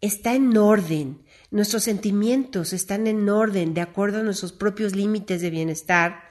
está 0.00 0.34
en 0.34 0.56
orden, 0.56 1.22
nuestros 1.50 1.84
sentimientos 1.84 2.72
están 2.72 3.06
en 3.06 3.28
orden 3.28 3.74
de 3.74 3.80
acuerdo 3.80 4.20
a 4.20 4.22
nuestros 4.22 4.52
propios 4.52 4.94
límites 4.94 5.40
de 5.40 5.50
bienestar, 5.50 6.24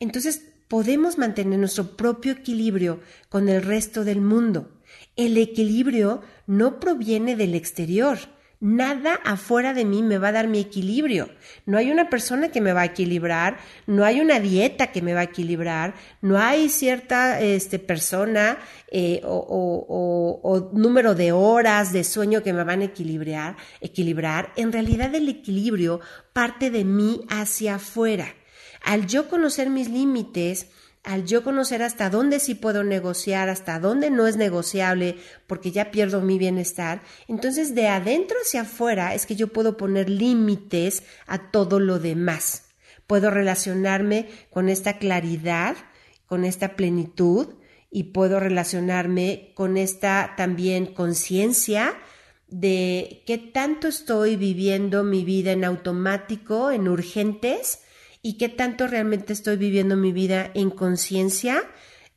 entonces 0.00 0.42
podemos 0.68 1.16
mantener 1.18 1.58
nuestro 1.58 1.96
propio 1.96 2.32
equilibrio 2.32 3.00
con 3.28 3.48
el 3.48 3.62
resto 3.62 4.04
del 4.04 4.20
mundo. 4.20 4.70
El 5.14 5.38
equilibrio 5.38 6.22
no 6.46 6.80
proviene 6.80 7.36
del 7.36 7.54
exterior. 7.54 8.18
Nada 8.66 9.20
afuera 9.22 9.74
de 9.74 9.84
mí 9.84 10.02
me 10.02 10.18
va 10.18 10.28
a 10.28 10.32
dar 10.32 10.48
mi 10.48 10.58
equilibrio. 10.58 11.30
No 11.66 11.78
hay 11.78 11.92
una 11.92 12.10
persona 12.10 12.48
que 12.48 12.60
me 12.60 12.72
va 12.72 12.80
a 12.80 12.86
equilibrar, 12.86 13.58
no 13.86 14.04
hay 14.04 14.20
una 14.20 14.40
dieta 14.40 14.88
que 14.88 15.02
me 15.02 15.14
va 15.14 15.20
a 15.20 15.30
equilibrar, 15.30 15.94
no 16.20 16.36
hay 16.36 16.68
cierta 16.68 17.40
este, 17.40 17.78
persona 17.78 18.58
eh, 18.90 19.20
o, 19.22 20.40
o, 20.42 20.70
número 20.72 21.14
de 21.14 21.30
horas 21.30 21.92
de 21.92 22.02
sueño 22.02 22.42
que 22.42 22.52
me 22.52 22.64
van 22.64 22.80
a 22.80 22.86
equilibrar, 22.86 23.56
equilibrar. 23.80 24.52
En 24.56 24.72
realidad 24.72 25.14
el 25.14 25.28
equilibrio 25.28 26.00
parte 26.32 26.72
de 26.72 26.84
mí 26.84 27.20
hacia 27.28 27.76
afuera. 27.76 28.34
Al 28.82 29.06
yo 29.06 29.28
conocer 29.28 29.70
mis 29.70 29.88
límites, 29.88 30.66
al 31.06 31.24
yo 31.24 31.44
conocer 31.44 31.82
hasta 31.82 32.10
dónde 32.10 32.40
sí 32.40 32.56
puedo 32.56 32.82
negociar, 32.82 33.48
hasta 33.48 33.78
dónde 33.78 34.10
no 34.10 34.26
es 34.26 34.36
negociable, 34.36 35.16
porque 35.46 35.70
ya 35.70 35.92
pierdo 35.92 36.20
mi 36.20 36.36
bienestar, 36.36 37.00
entonces 37.28 37.74
de 37.76 37.86
adentro 37.86 38.36
hacia 38.42 38.62
afuera 38.62 39.14
es 39.14 39.24
que 39.24 39.36
yo 39.36 39.48
puedo 39.48 39.76
poner 39.76 40.10
límites 40.10 41.04
a 41.28 41.52
todo 41.52 41.78
lo 41.78 42.00
demás. 42.00 42.64
Puedo 43.06 43.30
relacionarme 43.30 44.28
con 44.50 44.68
esta 44.68 44.98
claridad, 44.98 45.76
con 46.26 46.44
esta 46.44 46.74
plenitud 46.74 47.54
y 47.88 48.04
puedo 48.04 48.40
relacionarme 48.40 49.52
con 49.54 49.76
esta 49.76 50.34
también 50.36 50.86
conciencia 50.86 51.94
de 52.48 53.22
qué 53.26 53.38
tanto 53.38 53.86
estoy 53.86 54.34
viviendo 54.34 55.04
mi 55.04 55.24
vida 55.24 55.52
en 55.52 55.64
automático, 55.64 56.72
en 56.72 56.88
urgentes, 56.88 57.80
y 58.22 58.38
qué 58.38 58.48
tanto 58.48 58.86
realmente 58.86 59.32
estoy 59.32 59.56
viviendo 59.56 59.96
mi 59.96 60.12
vida 60.12 60.50
en 60.54 60.70
conciencia, 60.70 61.62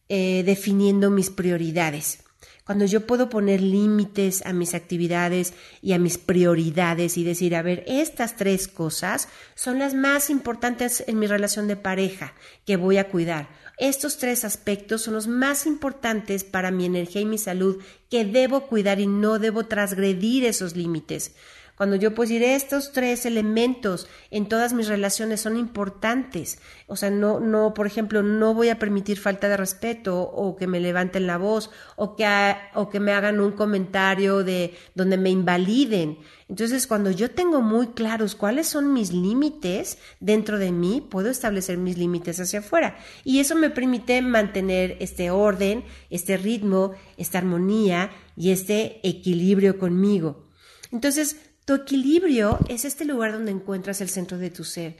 eh, 0.08 0.44
definiendo 0.46 1.10
mis 1.10 1.30
prioridades. 1.30 2.24
Cuando 2.70 2.86
yo 2.86 3.08
puedo 3.08 3.30
poner 3.30 3.62
límites 3.62 4.46
a 4.46 4.54
mis 4.54 4.76
actividades 4.76 5.56
y 5.82 5.94
a 5.94 5.98
mis 5.98 6.20
prioridades 6.20 7.18
y 7.18 7.24
decir, 7.24 7.56
a 7.56 7.64
ver, 7.64 7.84
estas 7.88 8.36
tres 8.36 8.68
cosas 8.68 9.28
son 9.56 9.80
las 9.80 9.96
más 9.96 10.30
importantes 10.30 11.04
en 11.08 11.18
mi 11.18 11.26
relación 11.26 11.68
de 11.68 11.78
pareja 11.78 12.36
que 12.68 12.78
voy 12.78 12.98
a 12.98 13.10
cuidar. 13.10 13.50
Estos 13.80 14.20
tres 14.20 14.46
aspectos 14.46 15.02
son 15.02 15.16
los 15.16 15.26
más 15.26 15.66
importantes 15.66 16.44
para 16.44 16.70
mi 16.70 16.86
energía 16.86 17.22
y 17.22 17.26
mi 17.26 17.40
salud 17.40 17.82
que 18.08 18.24
debo 18.24 18.68
cuidar 18.68 19.00
y 19.00 19.08
no 19.08 19.40
debo 19.40 19.66
transgredir 19.66 20.46
esos 20.46 20.76
límites. 20.76 21.34
Cuando 21.80 21.96
yo 21.96 22.14
puedo 22.14 22.28
decir 22.28 22.44
estos 22.44 22.92
tres 22.92 23.26
elementos 23.26 24.10
en 24.32 24.50
todas 24.50 24.74
mis 24.74 24.90
relaciones 24.90 25.40
son 25.40 25.56
importantes. 25.56 26.60
O 26.88 26.98
sea, 26.98 27.10
no, 27.10 27.40
no, 27.40 27.74
por 27.74 27.88
ejemplo, 27.88 28.22
no 28.22 28.54
voy 28.54 28.68
a 28.68 28.78
permitir 28.78 29.18
falta 29.18 29.48
de 29.48 29.56
respeto 29.56 30.20
o 30.20 30.58
que 30.58 30.68
me 30.68 30.82
levanten 30.82 31.26
la 31.26 31.38
voz 31.38 31.72
o 31.96 32.18
que, 32.18 32.28
o 32.74 32.90
que 32.90 33.00
me 33.00 33.14
hagan 33.14 33.40
un 33.40 33.54
comentario 33.54 34.44
de 34.44 34.74
donde 34.94 35.18
me 35.18 35.30
invaliden. 35.30 36.18
Entonces, 36.50 36.86
cuando 36.86 37.12
yo 37.12 37.32
tengo 37.32 37.62
muy 37.62 37.88
claros 37.88 38.36
cuáles 38.36 38.68
son 38.68 38.92
mis 38.92 39.14
límites 39.14 40.00
dentro 40.20 40.60
de 40.60 40.74
mí, 40.74 41.00
puedo 41.10 41.30
establecer 41.30 41.78
mis 41.78 41.98
límites 41.98 42.42
hacia 42.42 42.60
afuera. 42.60 42.98
Y 43.24 43.40
eso 43.40 43.56
me 43.56 43.70
permite 43.70 44.22
mantener 44.22 44.98
este 45.00 45.32
orden, 45.32 45.86
este 46.10 46.36
ritmo, 46.36 46.92
esta 47.16 47.38
armonía 47.38 48.12
y 48.36 48.52
este 48.52 49.00
equilibrio 49.08 49.80
conmigo. 49.80 50.50
Entonces, 50.92 51.49
tu 51.70 51.76
equilibrio 51.76 52.58
es 52.68 52.84
este 52.84 53.06
lugar 53.06 53.32
donde 53.32 53.52
encuentras 53.52 54.02
el 54.02 54.10
centro 54.10 54.40
de 54.40 54.50
tu 54.50 54.64
ser. 54.64 54.98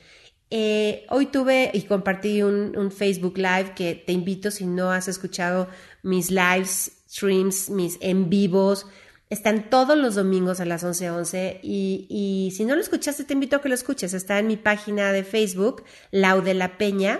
Eh, 0.52 1.04
hoy 1.10 1.26
tuve 1.26 1.72
y 1.74 1.82
compartí 1.82 2.44
un, 2.44 2.92
Facebook 2.92 3.40
Live 3.40 3.74
que 3.76 3.96
te 3.96 4.14
invito 4.14 4.52
si 4.52 4.68
no 4.68 4.92
has 4.92 5.08
escuchado 5.08 5.68
mis 6.04 6.30
lives, 6.30 6.92
streams, 7.10 7.72
mis 7.72 7.98
en 8.02 8.30
vivos. 8.30 8.86
Están 9.32 9.72
todos 9.72 9.98
los 9.98 10.14
domingos 10.14 10.60
a 10.60 10.66
las 10.66 10.84
11:11 10.84 11.10
11, 11.10 11.60
y, 11.64 12.06
y 12.08 12.52
si 12.56 12.66
no 12.66 12.76
lo 12.76 12.82
escuchaste 12.82 13.24
te 13.24 13.34
invito 13.34 13.56
a 13.56 13.62
que 13.64 13.70
lo 13.70 13.74
escuches. 13.74 14.14
Está 14.14 14.38
en 14.38 14.46
mi 14.46 14.56
página 14.56 15.12
de 15.12 15.24
Facebook, 15.24 15.84
Lau 16.12 16.44
de 16.44 16.54
la 16.54 16.78
Peña. 16.78 17.20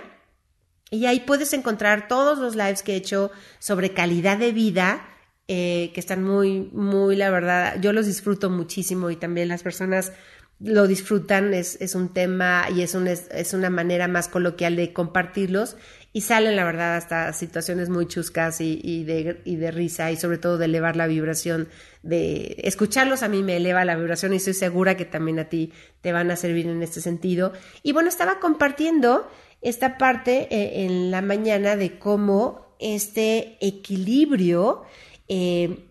Y 0.92 1.06
ahí 1.06 1.18
puedes 1.18 1.52
encontrar 1.54 2.06
todos 2.06 2.38
los 2.38 2.54
lives 2.54 2.84
que 2.84 2.92
he 2.92 2.96
hecho 2.96 3.32
sobre 3.58 3.94
calidad 3.94 4.38
de 4.38 4.52
vida 4.52 5.09
eh, 5.52 5.90
que 5.92 5.98
están 5.98 6.22
muy, 6.22 6.70
muy, 6.72 7.16
la 7.16 7.28
verdad, 7.28 7.80
yo 7.80 7.92
los 7.92 8.06
disfruto 8.06 8.50
muchísimo 8.50 9.10
y 9.10 9.16
también 9.16 9.48
las 9.48 9.64
personas 9.64 10.12
lo 10.60 10.86
disfrutan, 10.86 11.52
es, 11.54 11.76
es 11.80 11.96
un 11.96 12.10
tema 12.10 12.68
y 12.72 12.82
es, 12.82 12.94
un, 12.94 13.08
es, 13.08 13.52
una 13.52 13.68
manera 13.68 14.06
más 14.06 14.28
coloquial 14.28 14.76
de 14.76 14.92
compartirlos 14.92 15.76
y 16.12 16.20
salen, 16.20 16.54
la 16.54 16.62
verdad, 16.62 16.96
hasta 16.96 17.32
situaciones 17.32 17.88
muy 17.88 18.06
chuscas 18.06 18.60
y, 18.60 18.80
y, 18.80 19.02
de, 19.02 19.40
y 19.44 19.56
de 19.56 19.72
risa 19.72 20.12
y 20.12 20.16
sobre 20.16 20.38
todo 20.38 20.56
de 20.56 20.66
elevar 20.66 20.94
la 20.94 21.08
vibración, 21.08 21.66
de 22.04 22.54
escucharlos 22.58 23.24
a 23.24 23.28
mí 23.28 23.42
me 23.42 23.56
eleva 23.56 23.84
la 23.84 23.96
vibración 23.96 24.32
y 24.32 24.36
estoy 24.36 24.54
segura 24.54 24.96
que 24.96 25.04
también 25.04 25.40
a 25.40 25.48
ti 25.48 25.72
te 26.00 26.12
van 26.12 26.30
a 26.30 26.36
servir 26.36 26.68
en 26.68 26.80
este 26.80 27.00
sentido. 27.00 27.52
Y 27.82 27.90
bueno, 27.90 28.08
estaba 28.08 28.38
compartiendo 28.38 29.28
esta 29.62 29.98
parte 29.98 30.46
eh, 30.52 30.84
en 30.84 31.10
la 31.10 31.22
mañana 31.22 31.74
de 31.74 31.98
cómo 31.98 32.76
este 32.78 33.58
equilibrio 33.60 34.84
eh, 35.32 35.86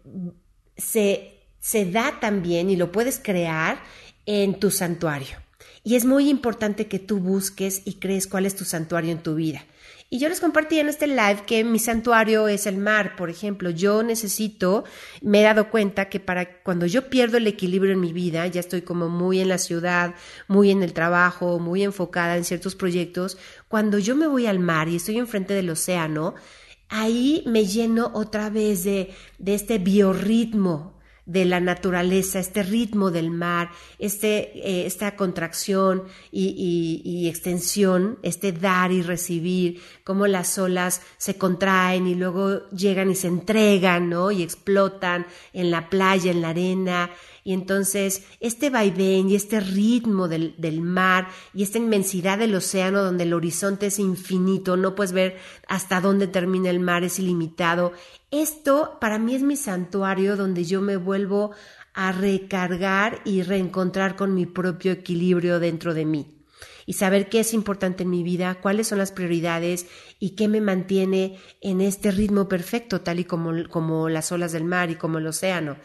se, 0.76 1.34
se 1.62 1.90
da 1.90 2.20
también 2.20 2.70
y 2.70 2.76
lo 2.76 2.92
puedes 2.92 3.20
crear 3.20 3.82
en 4.26 4.60
tu 4.60 4.70
santuario. 4.70 5.38
Y 5.82 5.96
es 5.96 6.04
muy 6.04 6.30
importante 6.30 6.88
que 6.88 7.00
tú 7.00 7.20
busques 7.20 7.82
y 7.86 7.94
crees 7.94 8.28
cuál 8.28 8.46
es 8.46 8.56
tu 8.56 8.66
santuario 8.66 9.12
en 9.14 9.24
tu 9.24 9.36
vida. 9.36 9.64
Y 10.12 10.20
yo 10.20 10.28
les 10.28 10.42
compartí 10.42 10.80
en 10.80 10.90
este 10.90 11.08
live 11.08 11.44
que 11.46 11.64
mi 11.64 11.80
santuario 11.80 12.48
es 12.50 12.66
el 12.66 12.78
mar, 12.78 13.16
por 13.16 13.30
ejemplo. 13.30 13.70
Yo 13.70 14.04
necesito, 14.04 14.84
me 15.22 15.40
he 15.40 15.44
dado 15.44 15.70
cuenta 15.70 16.10
que 16.10 16.20
para 16.20 16.62
cuando 16.62 16.86
yo 16.86 17.10
pierdo 17.10 17.38
el 17.38 17.48
equilibrio 17.48 17.94
en 17.94 18.02
mi 18.02 18.12
vida, 18.12 18.46
ya 18.48 18.60
estoy 18.60 18.82
como 18.82 19.08
muy 19.08 19.40
en 19.40 19.48
la 19.48 19.60
ciudad, 19.60 20.16
muy 20.48 20.72
en 20.72 20.84
el 20.84 20.94
trabajo, 20.94 21.60
muy 21.60 21.84
enfocada 21.84 22.36
en 22.36 22.44
ciertos 22.44 22.76
proyectos, 22.76 23.38
cuando 23.68 24.00
yo 24.00 24.16
me 24.16 24.28
voy 24.28 24.48
al 24.48 24.60
mar 24.60 24.90
y 24.90 24.98
estoy 24.98 25.18
enfrente 25.18 25.54
del 25.54 25.70
océano, 25.70 26.34
ahí 26.90 27.44
me 27.46 27.66
lleno 27.66 28.12
otra 28.14 28.50
vez 28.50 28.84
de, 28.84 29.12
de 29.38 29.54
este 29.54 29.78
biorritmo 29.78 30.99
de 31.30 31.46
la 31.46 31.60
naturaleza, 31.60 32.40
este 32.40 32.64
ritmo 32.64 33.12
del 33.12 33.30
mar, 33.30 33.70
este, 34.00 34.52
eh, 34.68 34.88
esta 34.88 35.16
contracción 35.16 36.06
y, 36.32 37.02
y, 37.06 37.30
extensión, 37.30 38.18
este 38.24 38.52
dar 38.52 38.92
y 38.92 39.04
recibir, 39.04 39.80
cómo 40.04 40.26
las 40.26 40.58
olas 40.58 41.04
se 41.18 41.38
contraen 41.38 42.08
y 42.08 42.16
luego 42.16 42.68
llegan 42.72 43.12
y 43.12 43.16
se 43.16 43.28
entregan, 43.28 44.10
¿no? 44.10 44.32
Y 44.32 44.42
explotan 44.42 45.28
en 45.54 45.70
la 45.70 45.88
playa, 45.92 46.32
en 46.32 46.42
la 46.42 46.50
arena, 46.50 47.12
y 47.44 47.54
entonces 47.54 48.26
este 48.40 48.70
vaivén 48.70 49.30
y 49.30 49.36
este 49.36 49.60
ritmo 49.60 50.28
del, 50.28 50.56
del, 50.58 50.82
mar 50.82 51.30
y 51.54 51.64
esta 51.64 51.78
inmensidad 51.78 52.38
del 52.38 52.54
océano 52.56 53.04
donde 53.04 53.24
el 53.24 53.34
horizonte 53.34 53.88
es 53.88 54.00
infinito, 54.00 54.78
no 54.78 54.94
puedes 54.94 55.14
ver 55.14 55.38
hasta 55.68 56.02
dónde 56.02 56.28
termina 56.28 56.70
el 56.70 56.80
mar, 56.80 57.04
es 57.04 57.18
ilimitado. 57.20 57.94
Esto 58.32 58.98
para 59.02 59.18
mí 59.18 59.34
es 59.34 59.42
mi 59.42 59.56
santuario 59.56 60.38
donde 60.38 60.64
yo 60.64 60.82
me 60.82 60.98
vuelvo 60.98 61.52
a 61.94 62.12
recargar 62.12 63.22
y 63.26 63.42
reencontrar 63.42 64.16
con 64.16 64.36
mi 64.36 64.46
propio 64.46 64.92
equilibrio 64.92 65.60
dentro 65.60 65.94
de 65.96 66.06
mí 66.06 66.36
y 66.86 66.94
saber 66.94 67.30
qué 67.30 67.40
es 67.40 67.54
importante 67.54 68.04
en 68.04 68.10
mi 68.10 68.24
vida, 68.24 68.60
cuáles 68.62 68.88
son 68.88 69.00
las 69.00 69.12
prioridades 69.12 69.88
y 70.20 70.32
qué 70.32 70.48
me 70.48 70.62
mantiene 70.62 71.38
en 71.62 71.82
este 71.82 72.12
ritmo 72.12 72.48
perfecto, 72.48 73.02
tal 73.02 73.20
y 73.20 73.26
como, 73.26 73.52
como 73.70 74.10
las 74.10 74.32
olas 74.32 74.52
del 74.52 74.64
mar 74.64 74.90
y 74.90 74.96
como 74.96 75.18
el 75.18 75.28
océano 75.28 75.78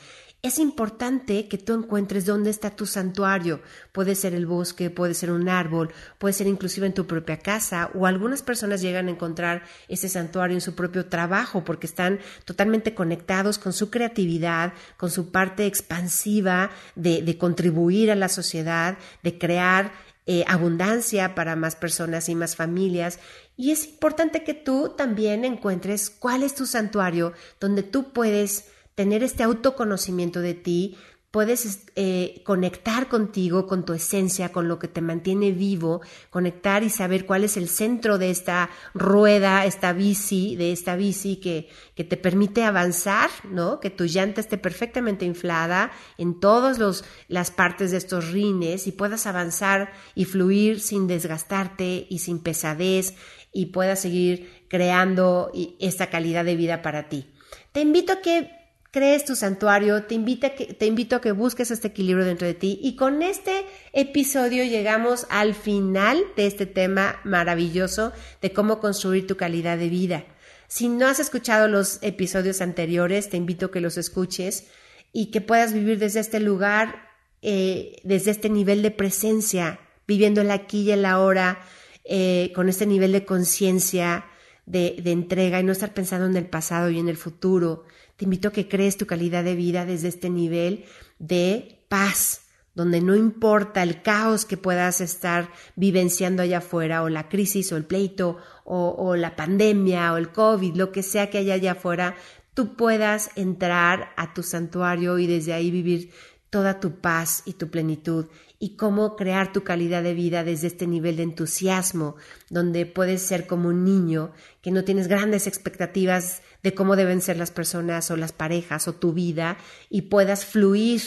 es 0.44 0.58
importante 0.58 1.48
que 1.48 1.56
tú 1.56 1.72
encuentres 1.72 2.26
dónde 2.26 2.50
está 2.50 2.68
tu 2.68 2.84
santuario. 2.84 3.62
Puede 3.92 4.14
ser 4.14 4.34
el 4.34 4.44
bosque, 4.44 4.90
puede 4.90 5.14
ser 5.14 5.30
un 5.30 5.48
árbol, 5.48 5.90
puede 6.18 6.34
ser 6.34 6.46
inclusive 6.46 6.86
en 6.86 6.92
tu 6.92 7.06
propia 7.06 7.38
casa 7.38 7.90
o 7.94 8.06
algunas 8.06 8.42
personas 8.42 8.82
llegan 8.82 9.08
a 9.08 9.12
encontrar 9.12 9.62
ese 9.88 10.06
santuario 10.10 10.54
en 10.54 10.60
su 10.60 10.74
propio 10.74 11.06
trabajo 11.06 11.64
porque 11.64 11.86
están 11.86 12.20
totalmente 12.44 12.94
conectados 12.94 13.56
con 13.56 13.72
su 13.72 13.88
creatividad, 13.88 14.74
con 14.98 15.10
su 15.10 15.32
parte 15.32 15.64
expansiva 15.64 16.70
de, 16.94 17.38
contribuir 17.38 18.10
a 18.10 18.14
la 18.14 18.28
sociedad, 18.28 18.98
de 19.22 19.38
crear 19.38 19.92
eh, 20.26 20.44
abundancia 20.46 21.34
para 21.34 21.56
más 21.56 21.74
personas 21.74 22.28
y 22.28 22.34
más 22.34 22.54
familias. 22.54 23.18
Y 23.56 23.70
es 23.70 23.86
importante 23.86 24.44
que 24.44 24.52
tú 24.52 24.92
también 24.94 25.46
encuentres 25.46 26.10
cuál 26.10 26.42
es 26.42 26.54
tu 26.54 26.66
santuario 26.66 27.32
donde 27.58 27.82
tú 27.82 28.12
puedes 28.12 28.66
tener 28.94 29.22
este 29.22 29.42
autoconocimiento 29.42 30.40
de 30.40 30.54
ti, 30.54 30.96
puedes 31.34 31.86
eh, 31.96 32.42
conectar 32.44 33.08
contigo, 33.08 33.66
con 33.66 33.84
tu 33.84 33.92
esencia, 33.92 34.52
con 34.52 34.68
lo 34.68 34.78
que 34.78 34.86
te 34.86 35.00
mantiene 35.00 35.50
vivo, 35.50 36.00
conectar 36.30 36.84
y 36.84 36.90
saber 36.90 37.26
cuál 37.26 37.42
es 37.42 37.56
el 37.56 37.68
centro 37.68 38.18
de 38.18 38.30
esta 38.30 38.70
rueda, 38.94 39.64
esta 39.64 39.92
bici, 39.92 40.54
de 40.54 40.70
esta 40.70 40.94
bici 40.94 41.38
que, 41.40 41.68
que 41.96 42.04
te 42.04 42.16
permite 42.16 42.62
avanzar, 42.62 43.30
¿no? 43.50 43.80
Que 43.80 43.90
tu 43.90 44.04
llanta 44.04 44.40
esté 44.40 44.58
perfectamente 44.58 45.24
inflada 45.24 45.90
en 46.18 46.38
todas 46.38 47.02
las 47.26 47.50
partes 47.50 47.90
de 47.90 47.96
estos 47.96 48.30
rines 48.30 48.86
y 48.86 48.92
puedas 48.92 49.26
avanzar 49.26 49.92
y 50.14 50.26
fluir 50.26 50.78
sin 50.78 51.08
desgastarte 51.08 52.06
y 52.08 52.20
sin 52.20 52.38
pesadez 52.38 53.16
y 53.52 53.66
puedas 53.66 54.00
seguir 54.00 54.66
creando 54.68 55.50
esta 55.80 56.10
calidad 56.10 56.44
de 56.44 56.54
vida 56.54 56.80
para 56.80 57.08
ti. 57.08 57.32
Te 57.72 57.80
invito 57.80 58.12
a 58.12 58.20
que 58.20 58.63
crees 58.94 59.24
tu 59.24 59.34
santuario, 59.34 60.04
te, 60.04 60.14
invita 60.14 60.54
que, 60.54 60.66
te 60.66 60.86
invito 60.86 61.16
a 61.16 61.20
que 61.20 61.32
busques 61.32 61.72
este 61.72 61.88
equilibrio 61.88 62.24
dentro 62.24 62.46
de 62.46 62.54
ti 62.54 62.78
y 62.80 62.94
con 62.94 63.22
este 63.22 63.66
episodio 63.92 64.62
llegamos 64.62 65.26
al 65.30 65.54
final 65.56 66.22
de 66.36 66.46
este 66.46 66.64
tema 66.64 67.16
maravilloso 67.24 68.12
de 68.40 68.52
cómo 68.52 68.78
construir 68.78 69.26
tu 69.26 69.36
calidad 69.36 69.78
de 69.78 69.88
vida. 69.88 70.24
Si 70.68 70.88
no 70.88 71.08
has 71.08 71.18
escuchado 71.18 71.66
los 71.66 71.98
episodios 72.02 72.60
anteriores, 72.60 73.30
te 73.30 73.36
invito 73.36 73.66
a 73.66 73.70
que 73.72 73.80
los 73.80 73.98
escuches 73.98 74.68
y 75.12 75.32
que 75.32 75.40
puedas 75.40 75.72
vivir 75.72 75.98
desde 75.98 76.20
este 76.20 76.38
lugar, 76.38 77.08
eh, 77.42 77.96
desde 78.04 78.30
este 78.30 78.48
nivel 78.48 78.80
de 78.82 78.92
presencia, 78.92 79.80
viviendo 80.06 80.40
el 80.40 80.52
aquí 80.52 80.82
y 80.82 80.92
el 80.92 81.04
ahora, 81.04 81.58
eh, 82.04 82.52
con 82.54 82.68
este 82.68 82.86
nivel 82.86 83.10
de 83.10 83.24
conciencia, 83.24 84.26
de, 84.66 84.96
de 85.02 85.10
entrega 85.10 85.58
y 85.58 85.64
no 85.64 85.72
estar 85.72 85.92
pensando 85.92 86.26
en 86.26 86.36
el 86.36 86.46
pasado 86.46 86.90
y 86.90 87.00
en 87.00 87.08
el 87.08 87.16
futuro, 87.16 87.84
te 88.16 88.24
invito 88.24 88.48
a 88.48 88.52
que 88.52 88.68
crees 88.68 88.96
tu 88.96 89.06
calidad 89.06 89.44
de 89.44 89.56
vida 89.56 89.84
desde 89.84 90.08
este 90.08 90.30
nivel 90.30 90.84
de 91.18 91.84
paz, 91.88 92.42
donde 92.74 93.00
no 93.00 93.14
importa 93.14 93.82
el 93.82 94.02
caos 94.02 94.44
que 94.44 94.56
puedas 94.56 95.00
estar 95.00 95.50
vivenciando 95.76 96.42
allá 96.42 96.58
afuera, 96.58 97.02
o 97.02 97.08
la 97.08 97.28
crisis, 97.28 97.72
o 97.72 97.76
el 97.76 97.84
pleito, 97.84 98.38
o, 98.64 98.94
o 98.98 99.16
la 99.16 99.36
pandemia, 99.36 100.12
o 100.12 100.16
el 100.16 100.32
COVID, 100.32 100.74
lo 100.74 100.90
que 100.92 101.02
sea 101.02 101.30
que 101.30 101.38
haya 101.38 101.54
allá 101.54 101.72
afuera, 101.72 102.16
tú 102.54 102.76
puedas 102.76 103.30
entrar 103.36 104.12
a 104.16 104.34
tu 104.34 104.42
santuario 104.42 105.18
y 105.18 105.26
desde 105.26 105.52
ahí 105.52 105.70
vivir 105.70 106.10
toda 106.50 106.78
tu 106.78 107.00
paz 107.00 107.42
y 107.46 107.54
tu 107.54 107.68
plenitud 107.68 108.26
y 108.64 108.76
cómo 108.76 109.14
crear 109.14 109.52
tu 109.52 109.62
calidad 109.62 110.02
de 110.02 110.14
vida 110.14 110.42
desde 110.42 110.68
este 110.68 110.86
nivel 110.86 111.16
de 111.16 111.24
entusiasmo, 111.24 112.16
donde 112.48 112.86
puedes 112.86 113.20
ser 113.20 113.46
como 113.46 113.68
un 113.68 113.84
niño 113.84 114.32
que 114.62 114.70
no 114.70 114.84
tienes 114.84 115.06
grandes 115.06 115.46
expectativas 115.46 116.40
de 116.62 116.72
cómo 116.72 116.96
deben 116.96 117.20
ser 117.20 117.36
las 117.36 117.50
personas 117.50 118.10
o 118.10 118.16
las 118.16 118.32
parejas 118.32 118.88
o 118.88 118.94
tu 118.94 119.12
vida 119.12 119.58
y 119.90 120.02
puedas 120.08 120.46
fluir 120.46 121.02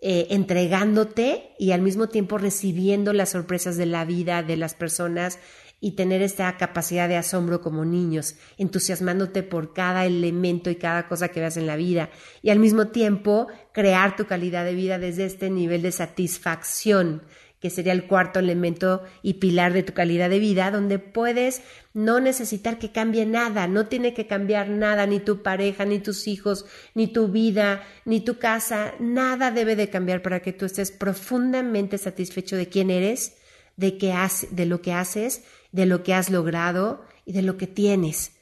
eh, 0.00 0.28
entregándote 0.30 1.50
y 1.58 1.72
al 1.72 1.82
mismo 1.82 2.08
tiempo 2.08 2.38
recibiendo 2.38 3.12
las 3.12 3.28
sorpresas 3.28 3.76
de 3.76 3.84
la 3.84 4.06
vida 4.06 4.42
de 4.42 4.56
las 4.56 4.74
personas 4.74 5.38
y 5.80 5.92
tener 5.92 6.22
esta 6.22 6.56
capacidad 6.56 7.08
de 7.08 7.16
asombro 7.16 7.60
como 7.60 7.84
niños, 7.84 8.36
entusiasmándote 8.56 9.42
por 9.42 9.72
cada 9.74 10.06
elemento 10.06 10.70
y 10.70 10.76
cada 10.76 11.06
cosa 11.06 11.28
que 11.28 11.40
veas 11.40 11.56
en 11.56 11.66
la 11.66 11.76
vida 11.76 12.10
y 12.42 12.50
al 12.50 12.58
mismo 12.58 12.88
tiempo 12.88 13.48
crear 13.72 14.16
tu 14.16 14.26
calidad 14.26 14.64
de 14.64 14.74
vida 14.74 14.98
desde 14.98 15.26
este 15.26 15.50
nivel 15.50 15.82
de 15.82 15.92
satisfacción 15.92 17.22
que 17.60 17.70
sería 17.70 17.92
el 17.92 18.06
cuarto 18.06 18.38
elemento 18.38 19.02
y 19.22 19.34
pilar 19.34 19.72
de 19.72 19.82
tu 19.82 19.94
calidad 19.94 20.28
de 20.28 20.38
vida, 20.38 20.70
donde 20.70 20.98
puedes 20.98 21.62
no 21.94 22.20
necesitar 22.20 22.78
que 22.78 22.92
cambie 22.92 23.24
nada, 23.24 23.66
no 23.66 23.86
tiene 23.86 24.12
que 24.12 24.26
cambiar 24.26 24.68
nada, 24.68 25.06
ni 25.06 25.20
tu 25.20 25.42
pareja, 25.42 25.84
ni 25.84 25.98
tus 25.98 26.28
hijos, 26.28 26.66
ni 26.94 27.06
tu 27.06 27.28
vida, 27.28 27.82
ni 28.04 28.20
tu 28.20 28.38
casa, 28.38 28.94
nada 29.00 29.50
debe 29.50 29.74
de 29.74 29.88
cambiar 29.88 30.22
para 30.22 30.40
que 30.40 30.52
tú 30.52 30.66
estés 30.66 30.92
profundamente 30.92 31.96
satisfecho 31.96 32.56
de 32.56 32.68
quién 32.68 32.90
eres, 32.90 33.38
de, 33.76 33.96
qué 33.96 34.14
de 34.50 34.66
lo 34.66 34.82
que 34.82 34.92
haces, 34.92 35.44
de 35.76 35.86
lo 35.86 36.02
que 36.02 36.14
has 36.14 36.30
logrado 36.30 37.04
y 37.26 37.32
de 37.32 37.42
lo 37.42 37.58
que 37.58 37.66
tienes. 37.66 38.32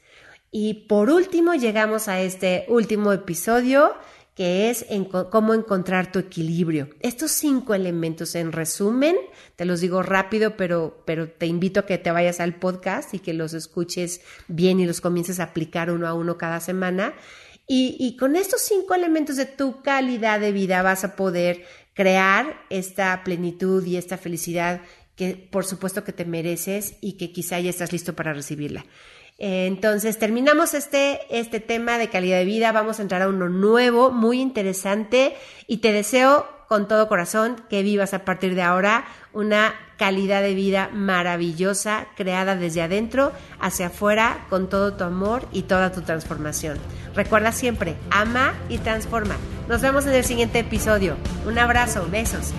Y 0.51 0.85
por 0.87 1.09
último 1.09 1.53
llegamos 1.53 2.07
a 2.07 2.21
este 2.21 2.65
último 2.69 3.11
episodio 3.11 3.93
que 4.35 4.69
es 4.69 4.85
en 4.89 5.05
cómo 5.05 5.53
encontrar 5.53 6.11
tu 6.11 6.19
equilibrio. 6.19 6.89
Estos 6.99 7.31
cinco 7.31 7.73
elementos, 7.73 8.35
en 8.35 8.51
resumen, 8.51 9.15
te 9.55 9.63
los 9.63 9.79
digo 9.79 10.03
rápido, 10.03 10.57
pero, 10.57 11.03
pero 11.05 11.29
te 11.29 11.45
invito 11.45 11.81
a 11.81 11.85
que 11.85 11.97
te 11.97 12.11
vayas 12.11 12.41
al 12.41 12.55
podcast 12.55 13.13
y 13.13 13.19
que 13.19 13.33
los 13.33 13.53
escuches 13.53 14.21
bien 14.49 14.81
y 14.81 14.85
los 14.85 14.99
comiences 14.99 15.39
a 15.39 15.43
aplicar 15.43 15.89
uno 15.89 16.05
a 16.05 16.13
uno 16.13 16.37
cada 16.37 16.59
semana. 16.59 17.13
Y, 17.65 17.95
y 17.97 18.17
con 18.17 18.35
estos 18.35 18.61
cinco 18.61 18.93
elementos 18.93 19.37
de 19.37 19.45
tu 19.45 19.81
calidad 19.81 20.41
de 20.41 20.51
vida 20.51 20.81
vas 20.81 21.05
a 21.05 21.15
poder 21.15 21.63
crear 21.93 22.61
esta 22.69 23.23
plenitud 23.23 23.85
y 23.85 23.95
esta 23.95 24.17
felicidad 24.17 24.81
que 25.15 25.35
por 25.51 25.65
supuesto 25.65 26.03
que 26.03 26.13
te 26.13 26.25
mereces 26.25 26.95
y 27.01 27.13
que 27.13 27.31
quizá 27.31 27.59
ya 27.59 27.69
estás 27.69 27.91
listo 27.91 28.13
para 28.15 28.33
recibirla. 28.33 28.85
Entonces, 29.37 30.17
terminamos 30.17 30.73
este, 30.73 31.19
este 31.29 31.59
tema 31.59 31.97
de 31.97 32.09
calidad 32.09 32.37
de 32.37 32.45
vida, 32.45 32.71
vamos 32.71 32.99
a 32.99 33.01
entrar 33.01 33.21
a 33.21 33.27
uno 33.27 33.49
nuevo, 33.49 34.11
muy 34.11 34.39
interesante, 34.39 35.35
y 35.67 35.77
te 35.77 35.91
deseo 35.91 36.47
con 36.69 36.87
todo 36.87 37.07
corazón 37.07 37.61
que 37.69 37.83
vivas 37.83 38.13
a 38.13 38.23
partir 38.25 38.55
de 38.55 38.61
ahora 38.61 39.05
una 39.33 39.75
calidad 39.97 40.41
de 40.41 40.55
vida 40.55 40.89
maravillosa, 40.91 42.07
creada 42.15 42.55
desde 42.55 42.81
adentro 42.81 43.33
hacia 43.59 43.87
afuera, 43.87 44.45
con 44.49 44.69
todo 44.69 44.93
tu 44.93 45.03
amor 45.03 45.47
y 45.51 45.63
toda 45.63 45.91
tu 45.91 46.01
transformación. 46.01 46.77
Recuerda 47.13 47.51
siempre, 47.51 47.95
ama 48.09 48.53
y 48.69 48.77
transforma. 48.77 49.35
Nos 49.67 49.81
vemos 49.81 50.05
en 50.05 50.13
el 50.13 50.23
siguiente 50.23 50.59
episodio. 50.59 51.17
Un 51.45 51.59
abrazo, 51.59 52.07
besos. 52.09 52.53